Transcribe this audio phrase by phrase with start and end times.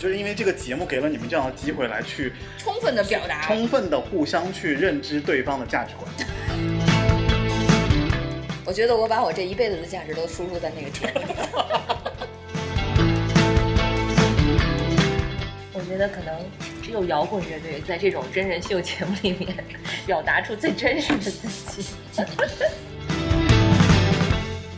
[0.00, 6.10] 就是因为这个节目给了你们这样的机会来去充分的表达，充分的互相去认知对方的价值观。
[8.64, 11.26] 我觉得我把我这一辈子的价值都输入在那个节目里。
[15.74, 16.34] 我觉得可能
[16.82, 19.54] 只有摇滚乐队在这种真人秀节目里面
[20.06, 21.84] 表达出最真实的自己。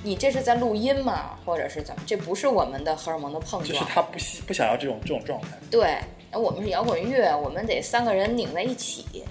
[0.05, 1.39] 你这是在录音吗？
[1.45, 2.03] 或者是怎么？
[2.05, 3.65] 这不是我们的荷尔蒙的碰撞。
[3.65, 5.51] 就是他不希不想要这种这种状态。
[5.71, 5.97] 对，
[6.33, 9.25] 我们是摇滚乐，我们得三个人拧在一起。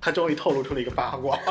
[0.00, 1.38] 他终于透露出了一个八卦。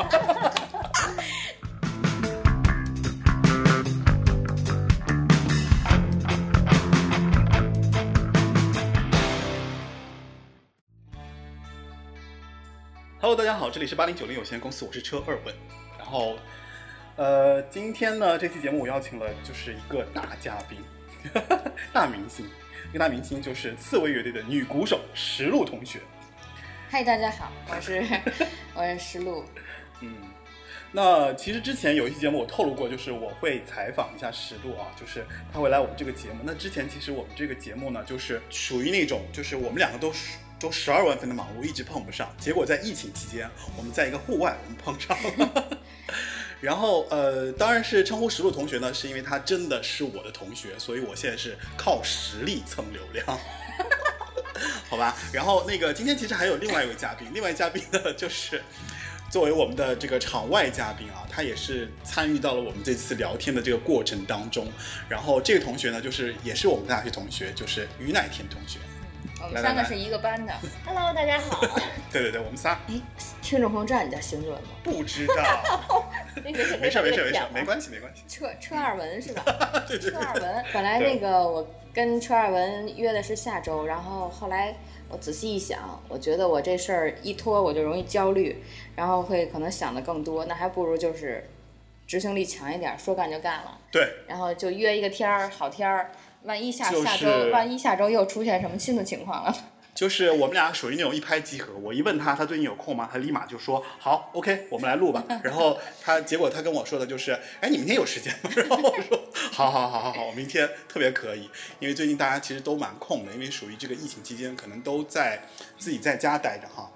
[13.18, 15.54] Hello，大家好，这里是八零九零有限公司，我是车二问。
[15.96, 16.34] 然后，
[17.16, 20.78] 呃，今天呢，这期节目我邀请了就是一个大嘉宾，
[21.92, 22.48] 大明星，
[22.88, 26.00] 一个大明星就是刺猬乐队的女鼓手石璐同学。
[26.88, 28.02] 嗨，大家好，我是
[28.74, 29.44] 我是石璐。
[30.00, 30.14] 嗯，
[30.90, 36.36] 那其实之前有一期节目我透露过，就是我会采访一下石璐啊，就是他会来我们这个节目。
[36.42, 40.38] 那之前其实我们这个节目呢，就是属于那种，就是我们两个都是。
[40.58, 42.32] 都十二万分的忙碌，一直碰不上。
[42.38, 45.78] 结果在疫情期间，我们在一个户外，我们碰上了。
[46.62, 53.26] 然后呃，当然是称呼石璐同学呢，是因为他真的是我的同学，所以我现在是靠实力蹭流量，
[54.88, 55.16] 好吧？
[55.32, 58.62] 然后那个今天其实还有另外一位嘉宾，另外一位嘉宾呢，就是
[59.28, 64.70] 作为我们的这个场外嘉宾啊，他也是参与到了我们这次聊天的这个过程当中。
[65.08, 68.78] 然后这个同学呢，就是也是我们大学同学，就是于乃天同学。
[69.42, 70.52] 我们三个是一个班的。
[70.86, 71.60] Hello，大家好。
[72.12, 72.78] 对对对，我们仨。
[72.88, 72.94] 哎，
[73.42, 74.68] 听众朋友知道你叫星准吗？
[74.84, 76.04] 不知道。
[76.44, 78.22] 没事没事没事，没关系没关系。
[78.28, 79.42] 车车二文是吧？
[79.88, 80.10] 对对。
[80.12, 84.76] 车二文，本来那个我跟车二文约的是下周，然后后来
[85.08, 88.62] 我仔细一想，我觉得我这事儿一拖我就容易焦虑，
[88.94, 91.50] 然后会可能想的更多，那还不如就是
[92.06, 93.76] 执行力强一点，说干就干了。
[93.90, 94.08] 对。
[94.28, 96.12] 然后就约一个天儿，好天儿。
[96.44, 99.56] 万一下下周，万一下周又出现什么新的情况了？
[99.94, 101.74] 就是我们俩属于那种一拍即合。
[101.74, 103.08] 我一问他他最近有空吗？
[103.12, 105.22] 他立马就说好，OK，我们来录吧。
[105.44, 108.50] 然后他结果他跟我说的就是，哎，你明天有时间吗？
[108.56, 115.42] 然后我说好好好好好，我明天特别可以，因为最近大家其实都蛮空的，因为属于这个疫情期间，可能都在
[115.78, 116.90] 自己在家待着哈。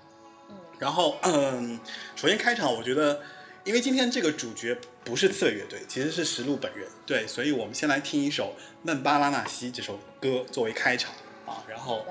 [0.48, 0.56] 嗯。
[0.78, 1.78] 然后嗯，
[2.14, 3.20] 首先开场，我觉得。
[3.66, 6.86] 因为今天这个主角不是刺猬乐队，其实是石路本人。
[7.04, 11.12] 对，所以我们先来听一首《曼巴拉纳西》这首歌作为开场
[11.44, 11.64] 啊。
[11.68, 12.06] 然后，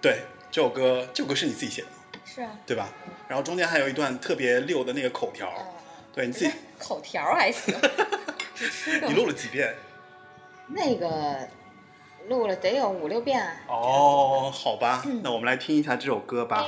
[0.00, 1.94] 对，这首歌这首歌是你自己写的吗？
[2.24, 2.88] 是啊，对吧？
[3.28, 5.52] 然后中间还有一段特别溜的那个口条，
[6.14, 6.50] 对你自己
[6.80, 7.74] 口条还行。
[9.06, 9.74] 你录了几遍？
[10.68, 11.46] 那个
[12.28, 13.60] 录了得有五六遍啊。
[13.68, 16.66] 哦，好吧，那我们来听一下这首歌吧。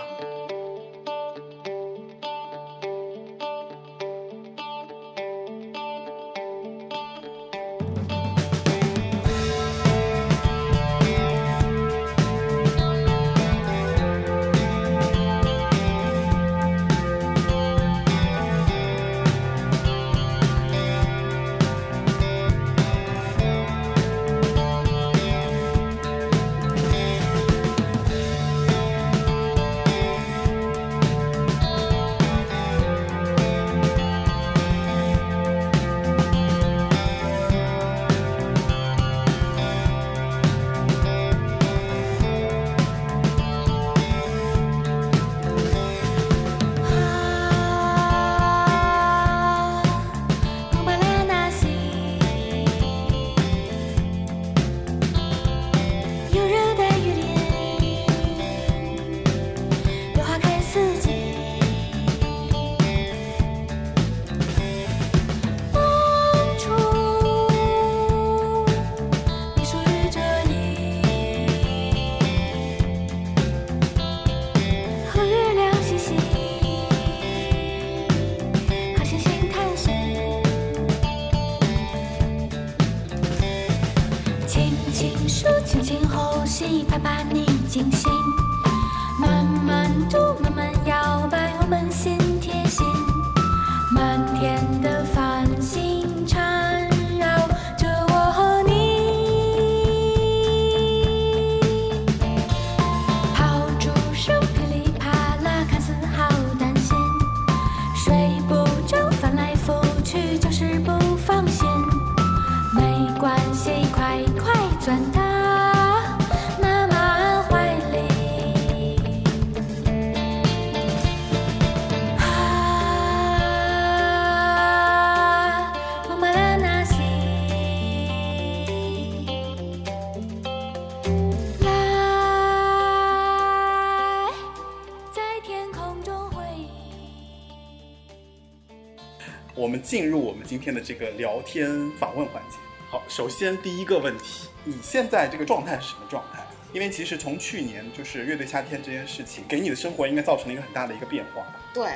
[140.50, 142.56] 今天的这个聊天访问环节。
[142.90, 146.44] 好，首先第一个问题，你现在这个状态是什么状态？
[146.72, 151.54] 因为其实从去年就是乐队夏天这件事情，给你的生活应该造成了一个很大的一个变化吧？
[151.72, 151.92] 对，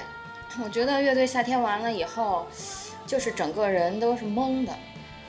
[0.62, 2.46] 我觉得乐队夏天完了以后，
[3.04, 4.72] 就是整个人都是懵的，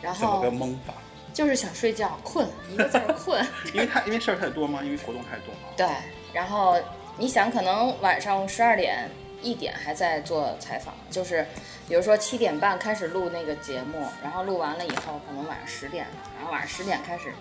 [0.03, 0.93] 然后怎么个懵法？
[1.33, 3.43] 就是想睡觉，困，一个字儿困。
[3.73, 4.81] 因为太因为事儿太多吗？
[4.83, 5.73] 因为活动太多吗？
[5.75, 5.87] 对，
[6.31, 6.79] 然后
[7.17, 9.09] 你想，可能晚上十二点、
[9.45, 11.45] 一点还在做采访，就是
[11.87, 17.31] 比如说七点半开始录那个节目，然后录完了以后，可能晚上十点，然后晚上十点开始，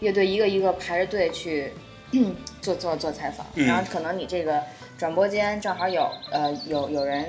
[0.00, 1.72] 乐队一个一个排着队去
[2.60, 4.62] 做做做采访，嗯然后可能你这个
[4.98, 7.24] 转播间正好有呃有有人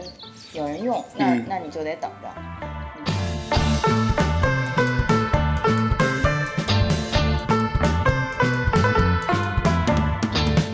[0.52, 2.28] 有人用，那、嗯那你就得等着。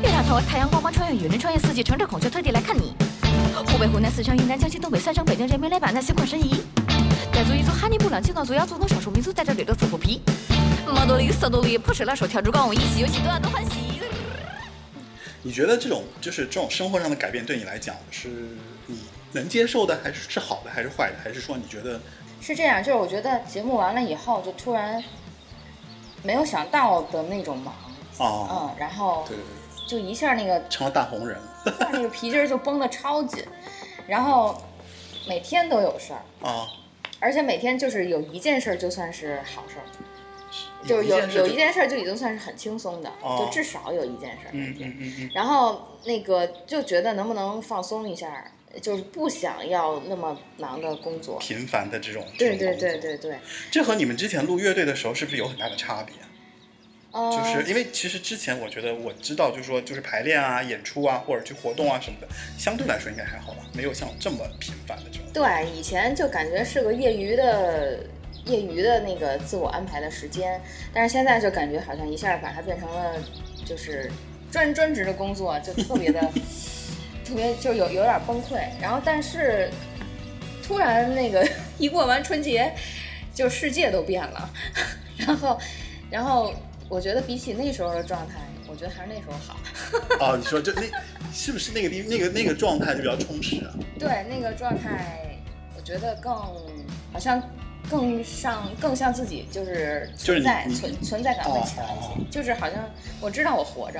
[0.02, 2.96] 月亮头，太阳光芒穿越雨林，穿越四季，乘着孔雀特地来看你。
[3.62, 6.64] 湖北、湖南、四川、云南、江西、东北三省，北京人民来把那心旷神怡。
[7.32, 10.20] 傣族、彝族、哈尼、布朗、青藏族、瑶族等少数民族在这里乐此不疲。
[10.88, 14.02] 毛多利、色多利，泼水拉手跳竹杠，一喜有喜，多爱多欢喜。
[15.44, 18.30] 你觉得这种就是这种生活上的改变对你来讲是
[18.88, 18.98] 你
[19.34, 21.18] 能接受的，还是是好的，还是坏的？
[21.24, 22.00] 还是说你觉得
[22.42, 25.04] 是这样，就是我觉得节目完了以后，就突然
[26.24, 27.74] 没有想到的那种忙，
[28.18, 28.48] 啊？
[28.50, 29.38] 嗯，然后对，
[29.86, 31.38] 就一下那个成了大红人
[31.92, 33.44] 那个皮筋儿就绷得超紧，
[34.07, 34.62] 然后
[35.27, 36.68] 每天都有事儿，啊？
[37.19, 39.86] 而且每天就是有一件事儿就算是好事儿，
[40.86, 44.98] 就是有有一件事儿就已经算是很轻松的，哦就至少有一件事儿每嗯天。
[45.00, 48.51] 嗯然后那个就觉得能不能放松一下，
[48.81, 51.39] 就是不想要那么忙的工作。
[51.39, 53.39] 频繁的这种对对对对对，
[53.71, 56.13] 这和你们之前录乐队的时候是不是有很大的差别？
[57.13, 62.27] 呃，就是因为其实之前我觉得我知道，就是说就是排练啊、演出啊，或者去活动啊什么的，
[62.57, 65.27] 相对来说应该还好吧，没有像这么频繁的这种。
[65.31, 68.00] 对，以前就感觉是个业余的、
[68.45, 70.60] 业余的那个自我安排的时间，
[70.92, 73.13] 但是现在就感觉好像一下把它变成了
[73.63, 74.12] 就是
[74.51, 76.19] 专专职的工作，就特别的
[77.24, 78.60] 特别就有有点崩溃。
[78.81, 79.69] 然后但是
[80.65, 82.74] 突然那个一过完春节，
[83.36, 84.50] 就世界都变了，
[85.15, 85.60] 然后
[86.10, 86.54] 然后
[86.90, 89.58] 我觉得比起那时候的状态，我觉得还是那时候好。
[90.20, 90.84] 哦，你说就那
[91.32, 93.74] 是不是那个地那个那个状态就比较充实啊？
[93.98, 95.38] 对那个状态，
[95.76, 97.42] 我觉得更好像
[97.90, 102.90] 更像更像自己，就是存在你存存在感会强一些，就是好像
[103.20, 104.00] 我知道我活着，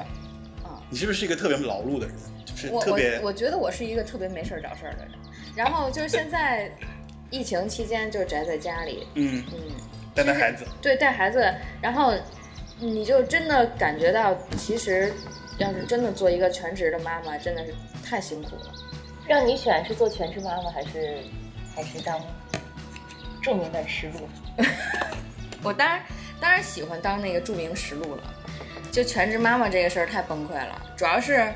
[0.64, 2.16] 啊、你是不是一个特别劳碌的人？
[2.46, 5.14] 就是我特别我我觉得我是一个特别没事儿找事儿的人，
[5.56, 6.72] 然后就是现在
[7.32, 9.44] 疫情期间就宅在家里，嗯。
[9.52, 9.60] 嗯，
[10.16, 11.44] 带带孩子，对带孩子，
[11.82, 12.14] 然后
[12.84, 15.14] 你就真的感觉到，其实
[15.58, 18.74] 要是真的做一个全职的妈妈，真的是太辛苦了。
[19.26, 21.20] 让你选是做全职妈妈还是
[21.74, 22.20] 还是当
[23.42, 24.28] 著名的实录？
[25.64, 26.04] 我当然
[26.42, 28.24] 当然喜欢当那个著名实录了，
[28.92, 30.82] 就全职妈妈这个事儿太崩溃了。
[30.98, 31.50] 主要是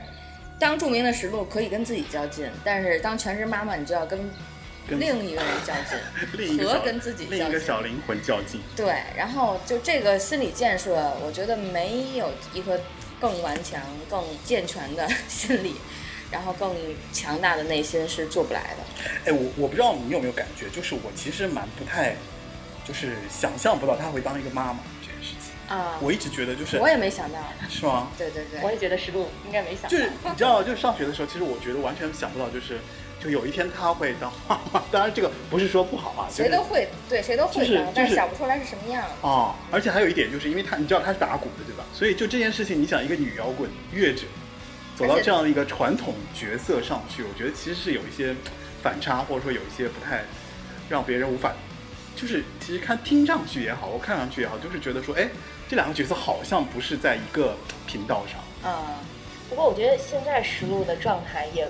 [0.57, 4.29] 当著名的实录可以跟自己较劲，但是当全职妈妈你就要跟跟
[4.89, 5.97] 另一个人较劲，
[6.37, 8.61] 另一个和跟自己另一个小灵魂较劲。
[8.75, 12.79] 对，然后就这个心理建设，我觉得没有一颗
[13.19, 15.75] 更顽强、更健全的 心理，
[16.31, 16.73] 然后更
[17.11, 19.31] 强大的内心是做不来的。
[19.31, 22.15] 哎，我我不知道你有没有感觉，就是我其实蛮不太，
[22.87, 25.51] 就是想象不到她会当一个妈妈这件事情。
[25.67, 27.39] 啊，我一直觉得就是我也没想到，
[27.69, 28.07] 是吗？
[28.17, 29.89] 对对对，我也觉得实录应该没想到。
[29.89, 32.79] 就是你知道，就是上学的时候，其实我觉得完全想不到，就是
[33.27, 34.81] 就有一天他会当妈妈。
[34.89, 39.03] 当然，这个不是说不好啊，谁都会，对谁都会就是当，但就是是想不出来是什么样。
[39.21, 41.83] 哦，而且还有一点，就是因为他，你知道他是打鼓的，对吧？
[41.93, 44.23] 所以就这件事情，你想一个女摇滚乐者
[44.95, 48.33] 走到这样的一个传统角色上去，我觉得其实是有一些
[48.81, 50.23] 反差，或者说有一些不太
[50.89, 51.53] 让别人无法，
[52.15, 55.27] 就是其实看听上去也好，我看上去也好，就是觉得说，哎，
[55.67, 57.55] 这两个角色好像不是在一个
[57.85, 58.71] 频道上。
[58.71, 58.99] 啊，
[59.49, 61.67] 不过我觉得现在实录的状态也，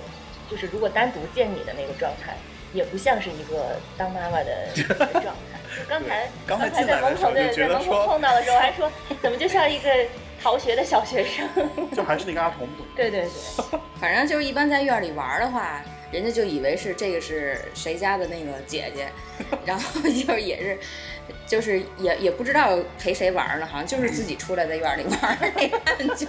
[0.50, 2.34] 就是如果单独见你的那个状态，
[2.72, 5.58] 也不像是一个当妈妈的 状态。
[5.88, 8.90] 刚才刚才才在门口进来的时候就对在门口觉得说碰到的时候还说，
[9.22, 9.90] 怎么就像一个
[10.42, 11.46] 逃学的小学生？
[11.94, 12.84] 就还是那个阿童木。
[12.96, 19.08] 对对对，反正就是一般在院里玩的话，人家就以为是这个是谁家的那个姐姐，
[19.64, 20.78] 然后就也是，
[21.46, 26.26] 就是也也不知道陪谁玩呢，好像就是自己出来在院里玩的那感觉。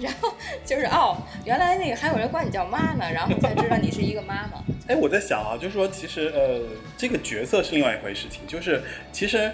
[0.00, 4.62] 然后就是哦，原来那个还有人管你叫妈呢，然后才知道你是一个妈妈。
[4.88, 6.60] 哎，我在想啊，就是说，其实呃，
[6.96, 9.52] 这个角色是另外一回事情，就是其实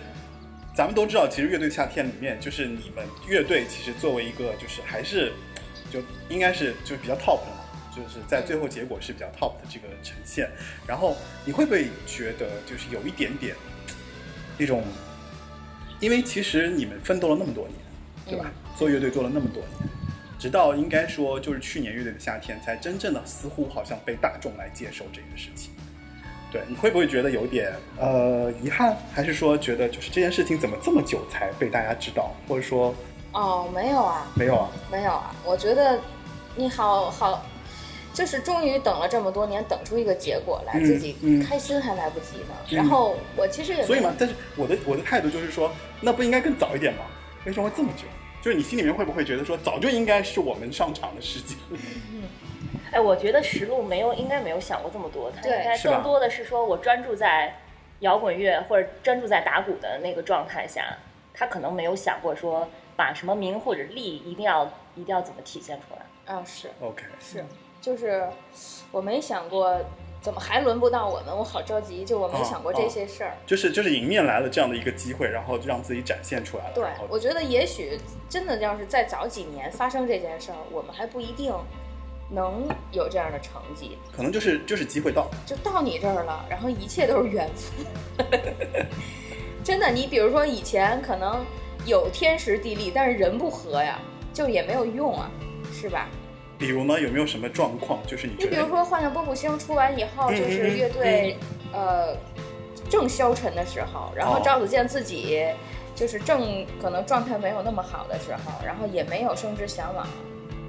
[0.75, 5.33] 咱们都知道，其实乐队夏天里面，就是你们乐队其实作为一个就是还是
[5.91, 10.49] 就应该是就是比较 top 的嘛，就是在最后结果是比较 top 的这个呈现。
[10.87, 13.55] 然后你会不会觉得就是有一点点
[14.57, 14.83] 那种，
[16.01, 17.79] 因为其实你们奋斗了那么多年，
[18.27, 18.51] 对吧？
[18.79, 19.89] 做乐队做了那么多年，
[20.47, 25.73] 直到应该说就是去年乐队的夏天，才真正的似乎好像被大众来接受这件事情。
[26.53, 32.95] 对，你会不会觉得有点呃遗憾，还是说觉得就是这件事情怎么这么久才被大家知道，或者说
[33.33, 34.71] 哦，没有啊，没有啊？
[34.89, 35.99] 没有啊，我觉得
[36.55, 37.45] 你好好，
[38.15, 42.55] 就是终于等了这么多年，等出一个结果来，嗯自己嗯开心还来不及呢。
[42.71, 47.01] 嗯然后我其实也所以嘛，但是我的我的态度就是说，那不应该更早一点吗？
[47.47, 48.05] 为什么会这么久？
[48.47, 51.59] 就是你心里面会不会觉得说，早就应该是我们上场的时间？
[52.93, 57.57] 哎，我觉得石路没有，应该没有想过这么多，他应该更多的是说我专注在
[58.01, 60.97] 摇滚乐或者专注在打鼓的那个状态下，
[61.35, 66.33] 他可能没有想过说把什么名或者利一定要一定要怎么体现出来。
[66.33, 67.45] 啊，是 OK，是，
[67.81, 68.29] 就是
[68.93, 69.77] 我没想过
[70.27, 73.37] 怎么还轮不到我们，我好着急，就我没哦想过这些事儿。
[73.47, 76.73] 就是就是迎面来了这样的一个机会，然后就让自己展现出来了。
[76.75, 77.97] 对，我觉得也许
[78.29, 81.55] 真的要是再早几年发生这件事儿，我们还不一定
[82.29, 83.97] 能有这样的成绩。
[84.13, 88.27] 可能就是就是机会到，就到你这儿了，然后一切都是缘分。
[89.63, 91.47] 真的，你比如说以前可能
[91.85, 94.01] 有天时地利，但是人不和呀，
[94.35, 95.31] 就也没有用啊，
[95.73, 96.09] 是吧？
[96.59, 98.01] 比如呢，有没有什么状况？
[98.07, 101.37] 就是你你比如说《幻想波普星》出完以后，嗯就是乐队
[101.73, 102.17] 呃
[102.89, 105.47] 正消沉的时候，然后哦赵子健自己
[105.95, 110.07] 就是正可能状态没有那么好的时候，然后也没有《生之向往》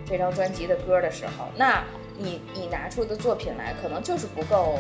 [0.10, 1.84] 这张专辑的歌的时候，那
[2.18, 4.80] 你你拿出的作品来，可能就是不够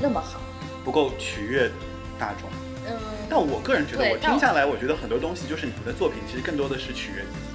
[0.00, 0.40] 那么好。
[0.84, 1.70] 不够取悦
[2.18, 2.48] 大众？
[2.88, 2.98] 嗯，
[3.30, 7.51] 但我个人觉得，我听下来，我觉得很多东西就是你们的作品，其实更多的是取悦自己。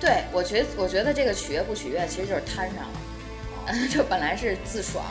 [0.00, 5.04] 对我觉得我觉得这个取悦不取悦，其实就是摊上了， 就本来是自爽，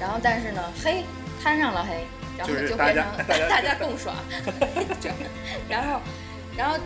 [0.00, 1.02] 然后但是呢，嘿
[1.42, 2.06] 摊上了嘿，
[2.38, 4.14] 然后就是大就变成家大家 共爽，
[5.00, 5.10] 就
[5.68, 6.00] 然后
[6.56, 6.76] 然后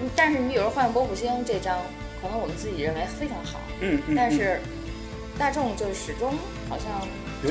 [0.00, 1.78] 嗯但是你比如说《幻想波普星》这张，
[2.22, 4.58] 可能我们自己认为非常好，嗯但是
[5.38, 6.34] 大众就是始终
[6.68, 7.06] 好像
[7.42, 7.50] 就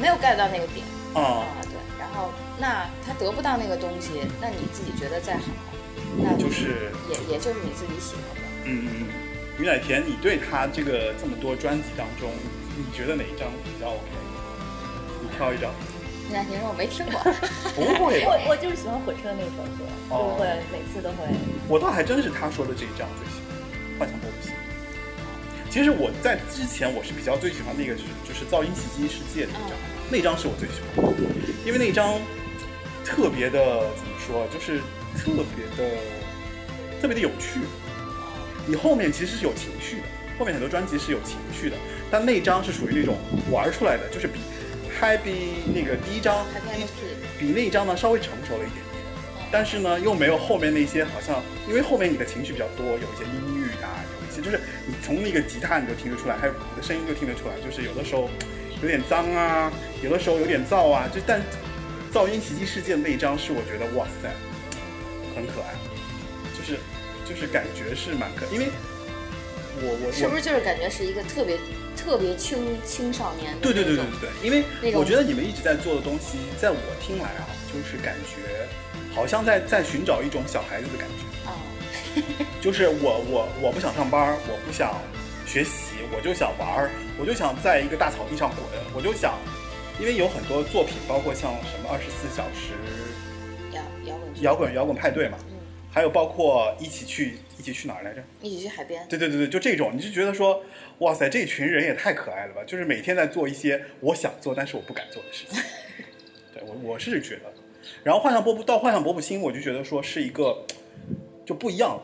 [0.00, 5.42] 没有 get 到那个点啊，啊，对，然后那他得不到那个东西，那你自己觉得再好，
[6.16, 8.41] 那就是也也就是你自己喜欢的。
[8.64, 9.06] 嗯嗯嗯。
[9.58, 12.30] 于乃田，你对他这个这么多专辑当中，
[12.76, 14.02] 你觉得哪一张比较 OK？
[15.20, 15.70] 你挑一张。
[16.32, 17.20] 那听说我没听过。
[17.76, 18.24] 不会？
[18.26, 21.28] 我我就是喜欢火车那首歌，哦就会每次都会。
[21.68, 23.52] 我倒还真是他说的这一张最喜欢，
[24.00, 24.52] 《幻想波不行》。
[25.68, 29.76] 其实我在之前我是比较最喜欢那个，就是就是《噪音袭击世界》的那张，
[30.10, 31.28] 那张是我最喜欢的，
[31.64, 32.20] 因为那张
[33.04, 34.80] 特别的怎么说，就是
[35.16, 35.92] 特别的
[37.00, 37.60] 特别的有趣。
[38.66, 40.02] 你后面其实是有情绪的，
[40.38, 41.76] 后面很多专辑是有情绪的，
[42.10, 43.16] 但那张是属于那种
[43.50, 44.40] 玩出来的，就是比
[45.00, 46.88] Happy 那个第一张还看第 MP
[47.38, 49.04] 比那一张呢稍微成熟了一点点，
[49.50, 58.30] 但是呢又没有后面那些好像，因为后面你的情绪比较多，有一些音域啊，有一些就是你从那个吉他你就听得出来，还有你的声音就听得出来，就是有的时候
[58.80, 61.42] 有点脏啊，有的时候有点燥啊，就但
[62.12, 64.30] 噪音袭击事件那一张是我觉得哇塞，
[65.34, 65.74] 很可爱，
[66.56, 66.78] 就是
[67.28, 68.68] 就是感觉是蛮可，因为
[69.80, 71.58] 我我我是不是就是感觉是一个特别
[71.96, 78.66] 特别青青少年的对对对对对对，因为我觉得你们一直在做的东西，在我听来啊，就是感觉
[79.14, 81.56] 好像在在寻找一种小孩子的感觉，啊，
[82.60, 84.94] 就是我我我不想上班，我不想
[85.46, 88.64] 学习，我就想玩儿，我就想在一个大草地上滚，
[88.94, 89.38] 我就想，
[90.00, 92.72] 因为有很多作品，包括像什么二十四小时
[93.72, 95.51] 摇摇滚摇滚摇滚派对嘛，嗯
[95.92, 98.24] 还有包括一起去一起去哪儿来着？
[98.40, 100.64] 一起去海边，对对对对，就这种，你就觉得说，
[101.00, 102.64] 哇塞，这群人也太可爱了吧！
[102.66, 105.62] 就是每天在做一些我想做但是我不敢做的事情。
[106.54, 107.52] 对我我是觉得，
[108.02, 110.64] 然后幻想波普到幻想波普星，我就觉得说是一个
[111.44, 112.00] 就不一样，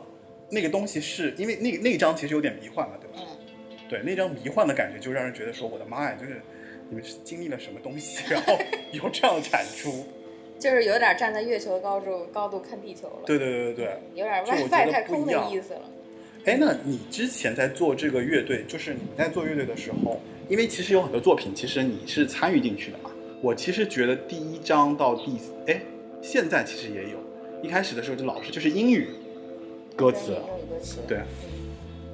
[0.51, 3.27] 那个东西是因为那那张其实有点迷幻了，对吧？
[3.27, 6.43] 嗯，对，那张迷幻的感觉就让人觉得说，我的妈呀，就是
[6.91, 8.59] 你们是经历了什么东西，然后
[8.93, 10.07] 有这样的产出？
[10.59, 13.99] 就是有点站在月球的高度高度看地球了，对对对对对。
[14.15, 15.81] 有点外外太空的意思了。
[16.45, 23.11] 哎，那你之前在做这个乐队，就是你在做乐队的时候，因为其实有很多作品，其实你是参与进去的嘛。
[23.43, 25.37] 我其实觉得第一章到第
[25.67, 25.81] 哎，
[26.23, 27.19] 现在其实也有，
[27.63, 29.09] 一开始的时候就老是就是英语
[29.95, 31.19] 歌词，英语歌词，对，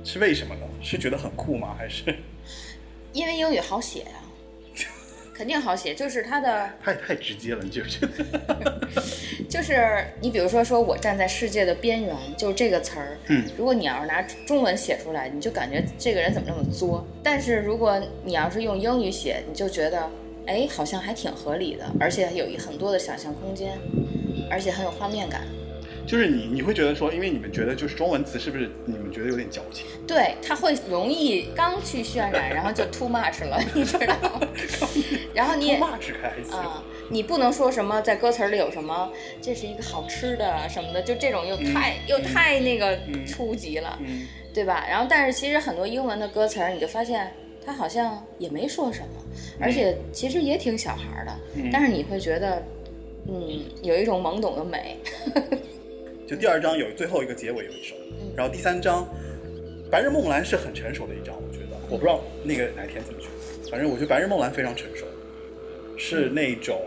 [0.04, 0.62] 是为什么呢？
[0.82, 1.74] 是觉得很酷吗？
[1.78, 2.14] 还是
[3.12, 4.20] 因为英语好写呀、
[5.34, 7.60] 肯定好写，就是它的，太太直接了？
[7.62, 8.88] 你觉不觉得？
[9.50, 20.08] 就是你比如说说我站在世界的边缘，就是这个词儿，嗯如果你要是拿中文写出来，你就感觉这个人怎么那么作；但是如果你要是用英语写，你就觉得，
[20.46, 23.76] 哎，好像还挺合理的，而且有一很多的想象空间，
[24.50, 25.42] 而且很有画面感。
[26.06, 29.86] 就是你你会觉得说，因为你们觉得就是中文词是不是你们觉得有点矫情？
[30.06, 34.48] 对，它会容易刚去渲染，然后就 too much 了，你知道吗？
[35.34, 36.52] 然后你也骂是开始。
[36.52, 44.84] 啊、你不能说什么在歌词里有什么，这是一个好吃的什么的，就这种又太、又太那个嗯初级了，嗯，对吧？
[44.88, 47.32] 然后但是其实很多英文的歌词，你就发现
[47.64, 49.22] 他好像也没说什么，
[49.58, 52.62] 而且其实也挺小孩的，嗯但是你会觉得，
[53.26, 54.98] 嗯，有一种懵懂的美。
[56.26, 58.32] 就第二章有最后一个结尾有一首，嗯。
[58.36, 59.04] 然后第三章
[59.90, 63.28] 《白日梦蓝》是很成熟的一章，我觉得，我不知道那个哪天怎么去，
[63.70, 65.04] 反正我觉得《白日梦蓝》非常成熟，
[65.98, 66.80] 是那种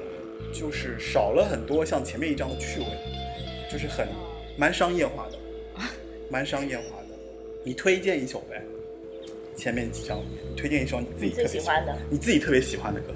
[0.51, 2.86] 就是少了很多像前面一章的趣味，
[3.72, 4.08] 就是很
[4.58, 5.38] 蛮商业化的，
[6.32, 7.15] 蛮商业化的。
[7.63, 8.63] 你推荐一首呗，
[9.56, 13.13] 前面几章里面推荐一首你自己最特别喜欢的，你自己特别喜欢的歌，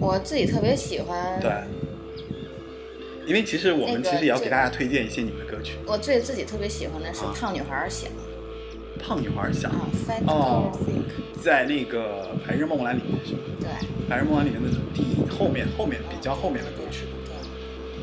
[0.00, 1.50] 我自己特别喜欢，对。
[3.26, 8.08] 因为其实我们其实也要给大家推荐一些你们的歌曲，我最自己特别喜欢的是啊《胖女孩儿想》
[9.02, 9.70] 胖女孩想。
[9.72, 9.88] 啊，
[10.30, 10.70] 《哦》
[11.42, 13.40] 在那个《白日梦蓝》里面是吧？
[13.60, 13.68] 对
[14.08, 17.34] 《白日梦蓝》里面的第后面后面比较后面的歌曲，对，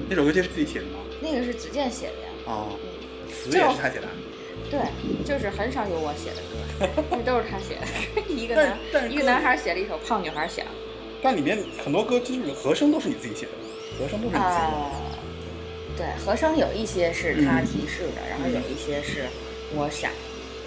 [0.09, 0.99] 那首歌就是自己写的吗？
[1.21, 2.53] 那个是子健写的呀。
[2.53, 4.07] 啊、嗯，词也是他写的。
[4.69, 4.79] 对，
[5.23, 8.21] 就是很少有我写的歌， 那都是他写的。
[8.33, 10.65] 一个男一个男孩写了一首《胖女孩想》
[11.21, 13.51] 但里面很多歌就是和声都是你自己写的，
[13.99, 14.89] 和声都是你自己啊
[15.97, 19.25] 的。，对，和声有一些是他嗯提示的，然后有一些是
[19.75, 20.11] 我想。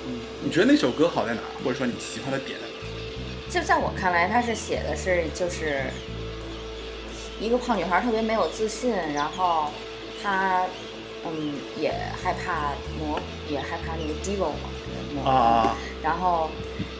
[0.06, 1.50] 嗯，你觉得那首歌好在哪儿？
[1.64, 2.76] 或者说你喜欢的点在哪儿？
[3.50, 5.82] 就在我看来，他是写的是就是
[7.40, 9.70] 一个胖女孩特别没有自信，然后
[10.22, 10.64] 她
[11.24, 14.68] 嗯也害怕魔，也害怕那个 devil 嘛，
[15.14, 16.50] 魔鬼啊，然后，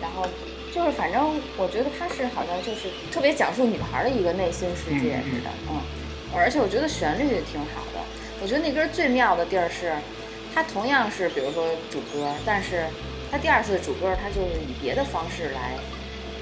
[0.00, 0.26] 然后
[0.74, 5.80] 就是反正我觉得他是好像就是特别讲述女孩的一个内心世界似的，嗯，
[6.34, 8.00] 而且我觉得旋律也挺好的。
[8.40, 9.92] 我觉得那歌最妙的地儿是，
[10.54, 12.84] 它同样是比如说主歌，但是
[13.30, 15.72] 它第二次主歌它就是以别的方式来，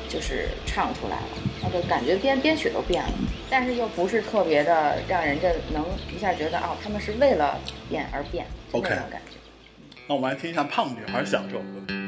[0.09, 1.29] 就是唱出来了，
[1.63, 3.13] 那个感觉编编曲都变了，
[3.49, 9.37] 但是又不是特别的让人家能一下觉得哦，他们是为了变而变，OK 种感觉。
[10.09, 12.04] 那我们来听一下《胖女孩想》这首歌。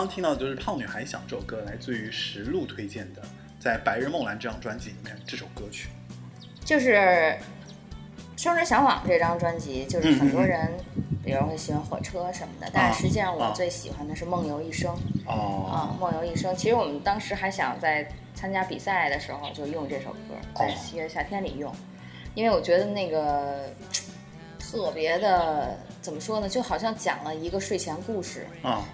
[0.00, 3.20] 刚刚听到的就是《胖女孩想》这首歌，来自于石路推荐的，
[3.58, 5.90] 在《白日梦蓝》这张专辑里面这首歌曲。
[6.64, 6.94] 就是
[8.34, 10.72] 《生日向往》这张专辑，就是很多人，
[11.22, 14.90] 比如会喜欢火车什么的，但是实际上我啊最喜欢的是《梦游一生》
[15.26, 16.50] 哦啊，《梦游一生》。
[16.56, 21.70] 其实我们当时还想在参加比赛的时候就用这首歌，在哦七月夏天里用，
[22.34, 23.68] 因为我觉得那个
[24.58, 28.84] 特别的怎么说呢，就好像讲了一个睡前故事，啊，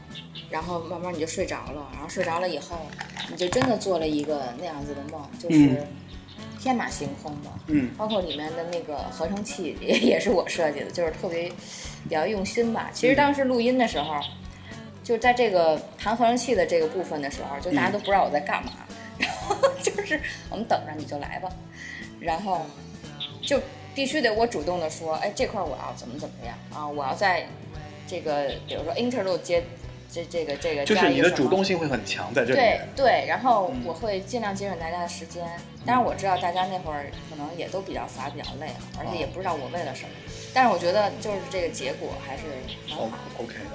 [0.50, 2.78] 然后慢慢你就睡着了，然后睡着了以后，
[3.30, 5.86] 你就真的做了一个那样子的梦，就是嗯
[6.60, 7.50] 天马行空的。
[7.68, 7.90] 嗯。
[7.96, 12.90] 包括里面的那个合成器也也是我设计的，就是特别比较用心吧。
[12.92, 14.20] 其实当时录音的时候，
[15.04, 18.72] 就在这个弹合成器的这个部分的时候，就大家都不知道我在干嘛，
[19.16, 21.48] 然后就是我们等着你就来吧，
[22.18, 22.66] 然后
[23.40, 23.60] 就
[23.96, 27.46] 必须得我主动的说，哎，这块儿我要怎么怎么样啊，我要在
[28.06, 29.64] 这个比如说 interlude 接
[30.12, 32.80] 这这个这个就是你的主动性会很强在这里对。
[32.94, 35.44] 对，然后嗯我会尽量节省大家的时间。
[35.86, 40.10] 当然我知道大家那会儿可能也都比较乏、比较累了，而且也不知道我为了什么。
[40.52, 42.42] 但是我觉得就是这个结果还是
[42.88, 43.42] 很哦好。
[43.42, 43.70] ，OK 的。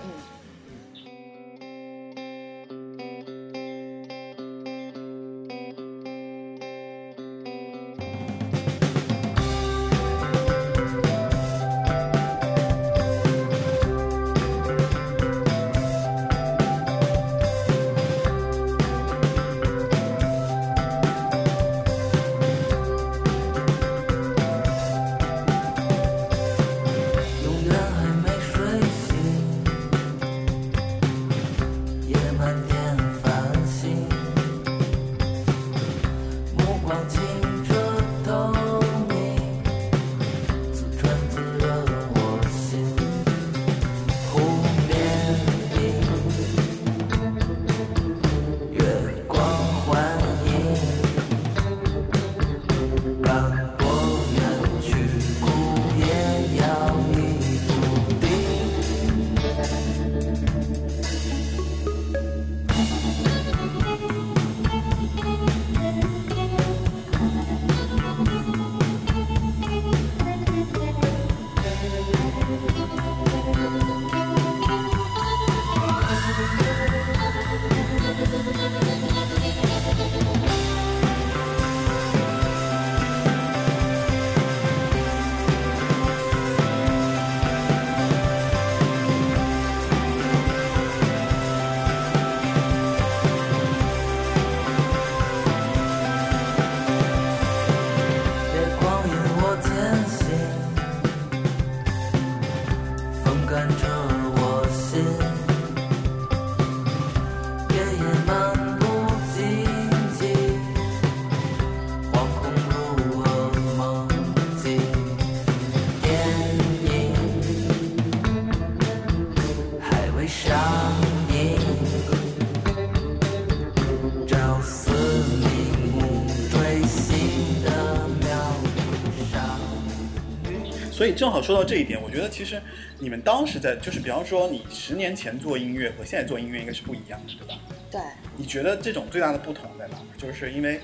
[131.01, 132.61] 所以正好说到这一点，我觉得其实
[132.99, 137.59] 你们当时在，就是比方说你十年前做音乐和现在做音乐应该是不一样的，对吧？
[137.89, 138.01] 对，
[138.37, 140.05] 你觉得这种最大的不同在哪儿？
[140.15, 140.79] 就是因为，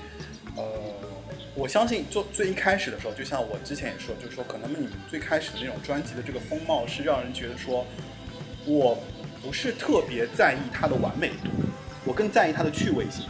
[0.56, 0.64] 呃，
[1.54, 7.86] 我相信做最一开始的时候，就像我之前也说，就是说可能你们最开始的那种专辑的这个风貌是让人觉得说，
[8.66, 9.00] 我
[9.40, 11.50] 不是特别在意它的完美度，
[12.04, 13.24] 我更在意它的趣味性。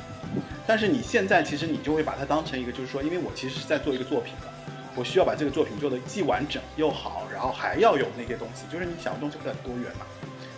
[0.66, 4.48] 但是你现在其实你就会把它当成一个，就是说，因为我其实是在做一个作品的，
[4.98, 10.04] 我需要把这个作品做的既完整又好，然后还要有那些东西，就是你想的东西会很多元嘛。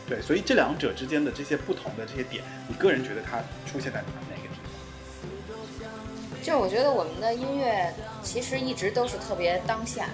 [0.09, 3.39] 对，所以这两者之间的这些不同的这些点，你个人觉得它
[3.71, 6.43] 出现在哪哪个地方？
[6.43, 10.09] 就是我觉得我们的音乐其实一直都是特别当下。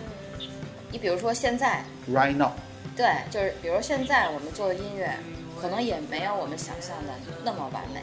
[0.91, 2.51] 你比如说现在，Right now，
[2.97, 5.17] 对，就是比如现在我们做的音乐，
[5.61, 7.13] 可能也没有我们想象的
[7.45, 8.01] 那么完美。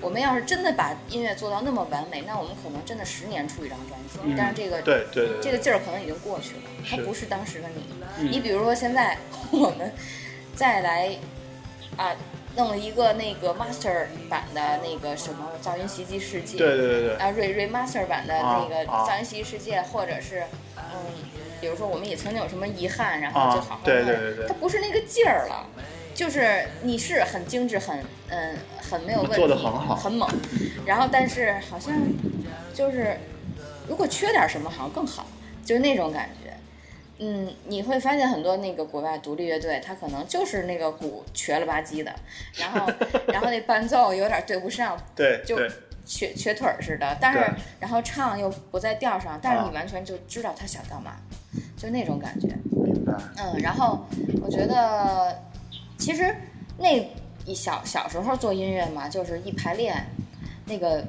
[0.00, 4.34] 我们要是真的把音乐做到那么完美，那我们可能真的十年出一张专辑。
[4.36, 7.84] 但是这个嗯对对对，这个劲儿可能已经过去了，它不是当时的你。
[8.18, 9.16] 嗯你比如说现在
[9.52, 9.92] 我们
[10.54, 11.10] 再来
[11.96, 12.14] 啊，
[12.56, 20.44] 弄了一个那个 master 版的那个什么噪音袭击世界，对对对对，啊，re remaster 版的那个噪音袭击世界，或者是
[20.76, 21.00] 嗯，
[21.60, 25.66] 比如说我们也曾经有什么遗憾，然后就好好啊对对对对它不是那个劲儿了。
[26.16, 30.26] 就是你是很精致，很嗯，很没有问题，做的很好很猛。
[30.86, 31.92] 然后，但是好像
[32.72, 33.18] 就是
[33.86, 35.26] 如果缺点什么，好像更好，
[35.62, 36.52] 就是那种感觉。
[37.18, 42.10] 嗯，你会发现很多那个国外独立乐队，他可能就是那个鼓瘸了吧唧的，
[42.56, 42.90] 然后
[43.28, 45.56] 然后那伴奏有点对不上，就对就，
[46.06, 47.38] 瘸瘸腿儿似的，但是
[47.80, 51.16] 然后唱又不在调上，但是啊你完全就知道他想干嘛，
[51.76, 52.48] 就那种感觉。
[52.70, 53.12] 明白。
[53.38, 54.06] 嗯，然后
[54.42, 55.42] 我觉得
[55.98, 56.34] 其实
[56.78, 56.98] 那
[57.44, 59.94] 一小小时候做音乐嘛，就是一排练，
[60.64, 61.04] 那个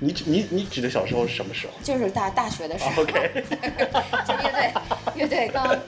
[0.00, 1.72] 你指你你指的小时候是什么时候？
[1.82, 3.44] 就是大大学的时啊候，，OK，
[4.26, 4.72] 就乐队
[5.14, 5.78] 乐队刚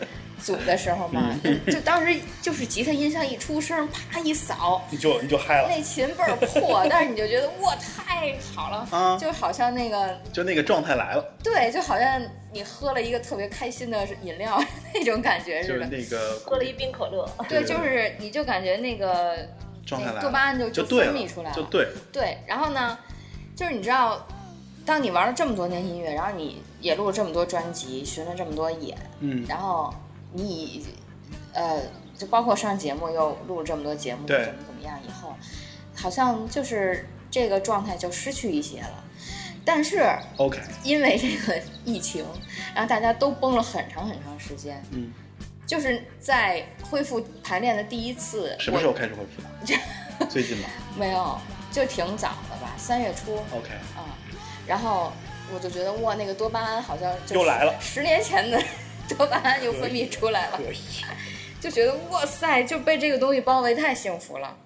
[0.43, 12.23] 组的时候嘛，嗯 就当时就是吉他音箱一出声，啪一扫，你就你就嗨了，那琴倍儿破，但是你就觉得哇太好了，啊就好像那个就那个状态来了，对，就好像
[12.53, 14.63] 你喝了一个特别开心的饮料
[14.95, 15.97] 那种感觉就是似的。
[15.97, 19.37] 那个喝了一冰可乐，对，就是你就感觉那个
[19.85, 22.99] 状态来了，多巴胺就分泌出来了就对了，对，然后呢，
[23.55, 24.27] 就是你知道，
[24.85, 29.93] 当你玩了这么多年音乐，然后你也录了这么多专辑，巡了这么多演，嗯，然后
[30.33, 30.87] 你
[31.53, 31.83] 呃，
[32.17, 35.35] 就包括上节目又录了这么多节目，对怎么怎么样，以后
[35.95, 39.05] 好像就是这个状态就失去一些了。
[39.65, 42.25] 但是 OK，因为这个疫情，
[42.75, 45.13] 然后大家都崩了很长很长时间，嗯，
[45.67, 50.27] 就是在恢复排练的第一次，什么时候开始恢复的？
[50.29, 51.37] 最近吧 没有，
[51.73, 53.35] 就挺早的吧，三月初。
[53.53, 54.15] ，OK，啊，
[54.67, 55.13] 然后
[55.53, 58.63] 我就觉得哇，那个多巴胺好像就又来了十年前的
[59.17, 60.61] 多巴胺又分泌出来了。
[61.61, 64.57] 就觉得哇塞，就被这个东西包围，太幸福了。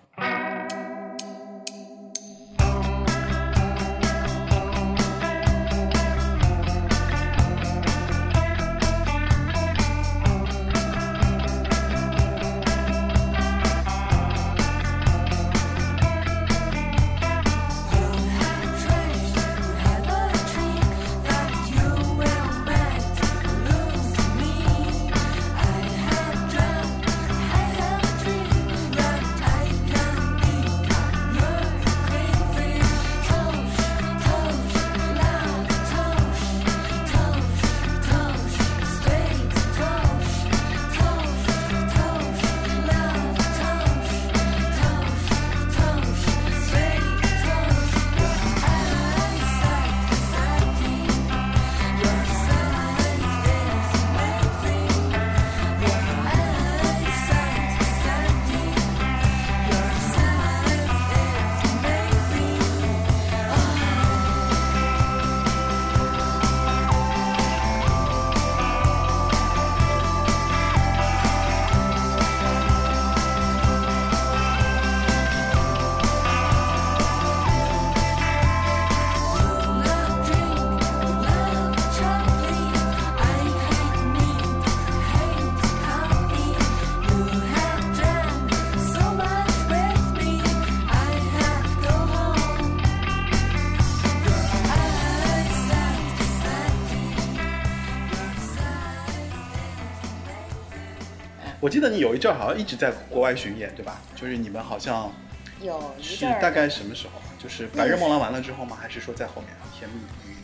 [101.70, 104.00] 记得你有一阵儿好像一直在国外巡演，对吧？
[104.14, 105.12] 就是你们好像
[105.60, 107.30] 有一是大概什么时候啊？
[107.38, 108.76] 就是《白日梦狼》完了之后吗？
[108.80, 109.64] 还是说在后面啊？
[109.78, 110.34] 甜蜜蜜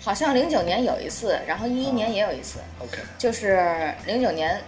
[0.00, 4.62] 好像零九年有一次，然后一一年也有一次，OK，就是零九年，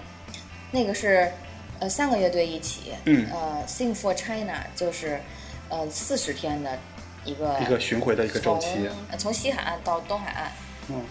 [0.73, 1.33] 那个是
[1.79, 5.20] 呃三个乐队一起，嗯呃，Sing for China 就是
[5.68, 6.79] 呃四十天的
[7.25, 10.53] 一个一个巡回的一个周期从呃从西海岸到东海岸，
[10.88, 11.05] 嗯，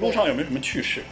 [0.00, 1.04] 路上有没有什么趣事？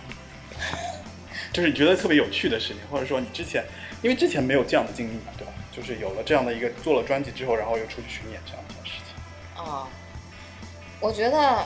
[1.54, 3.64] 就是你觉得特别有趣的事情，或者说你之前，
[4.02, 5.52] 因为之前没有这样的经历嘛，对吧？
[5.70, 9.64] 就是有了这样的一个做了专辑之后，然后又出去巡演这样一件事情。
[9.64, 9.88] 啊，
[10.98, 11.64] 我觉得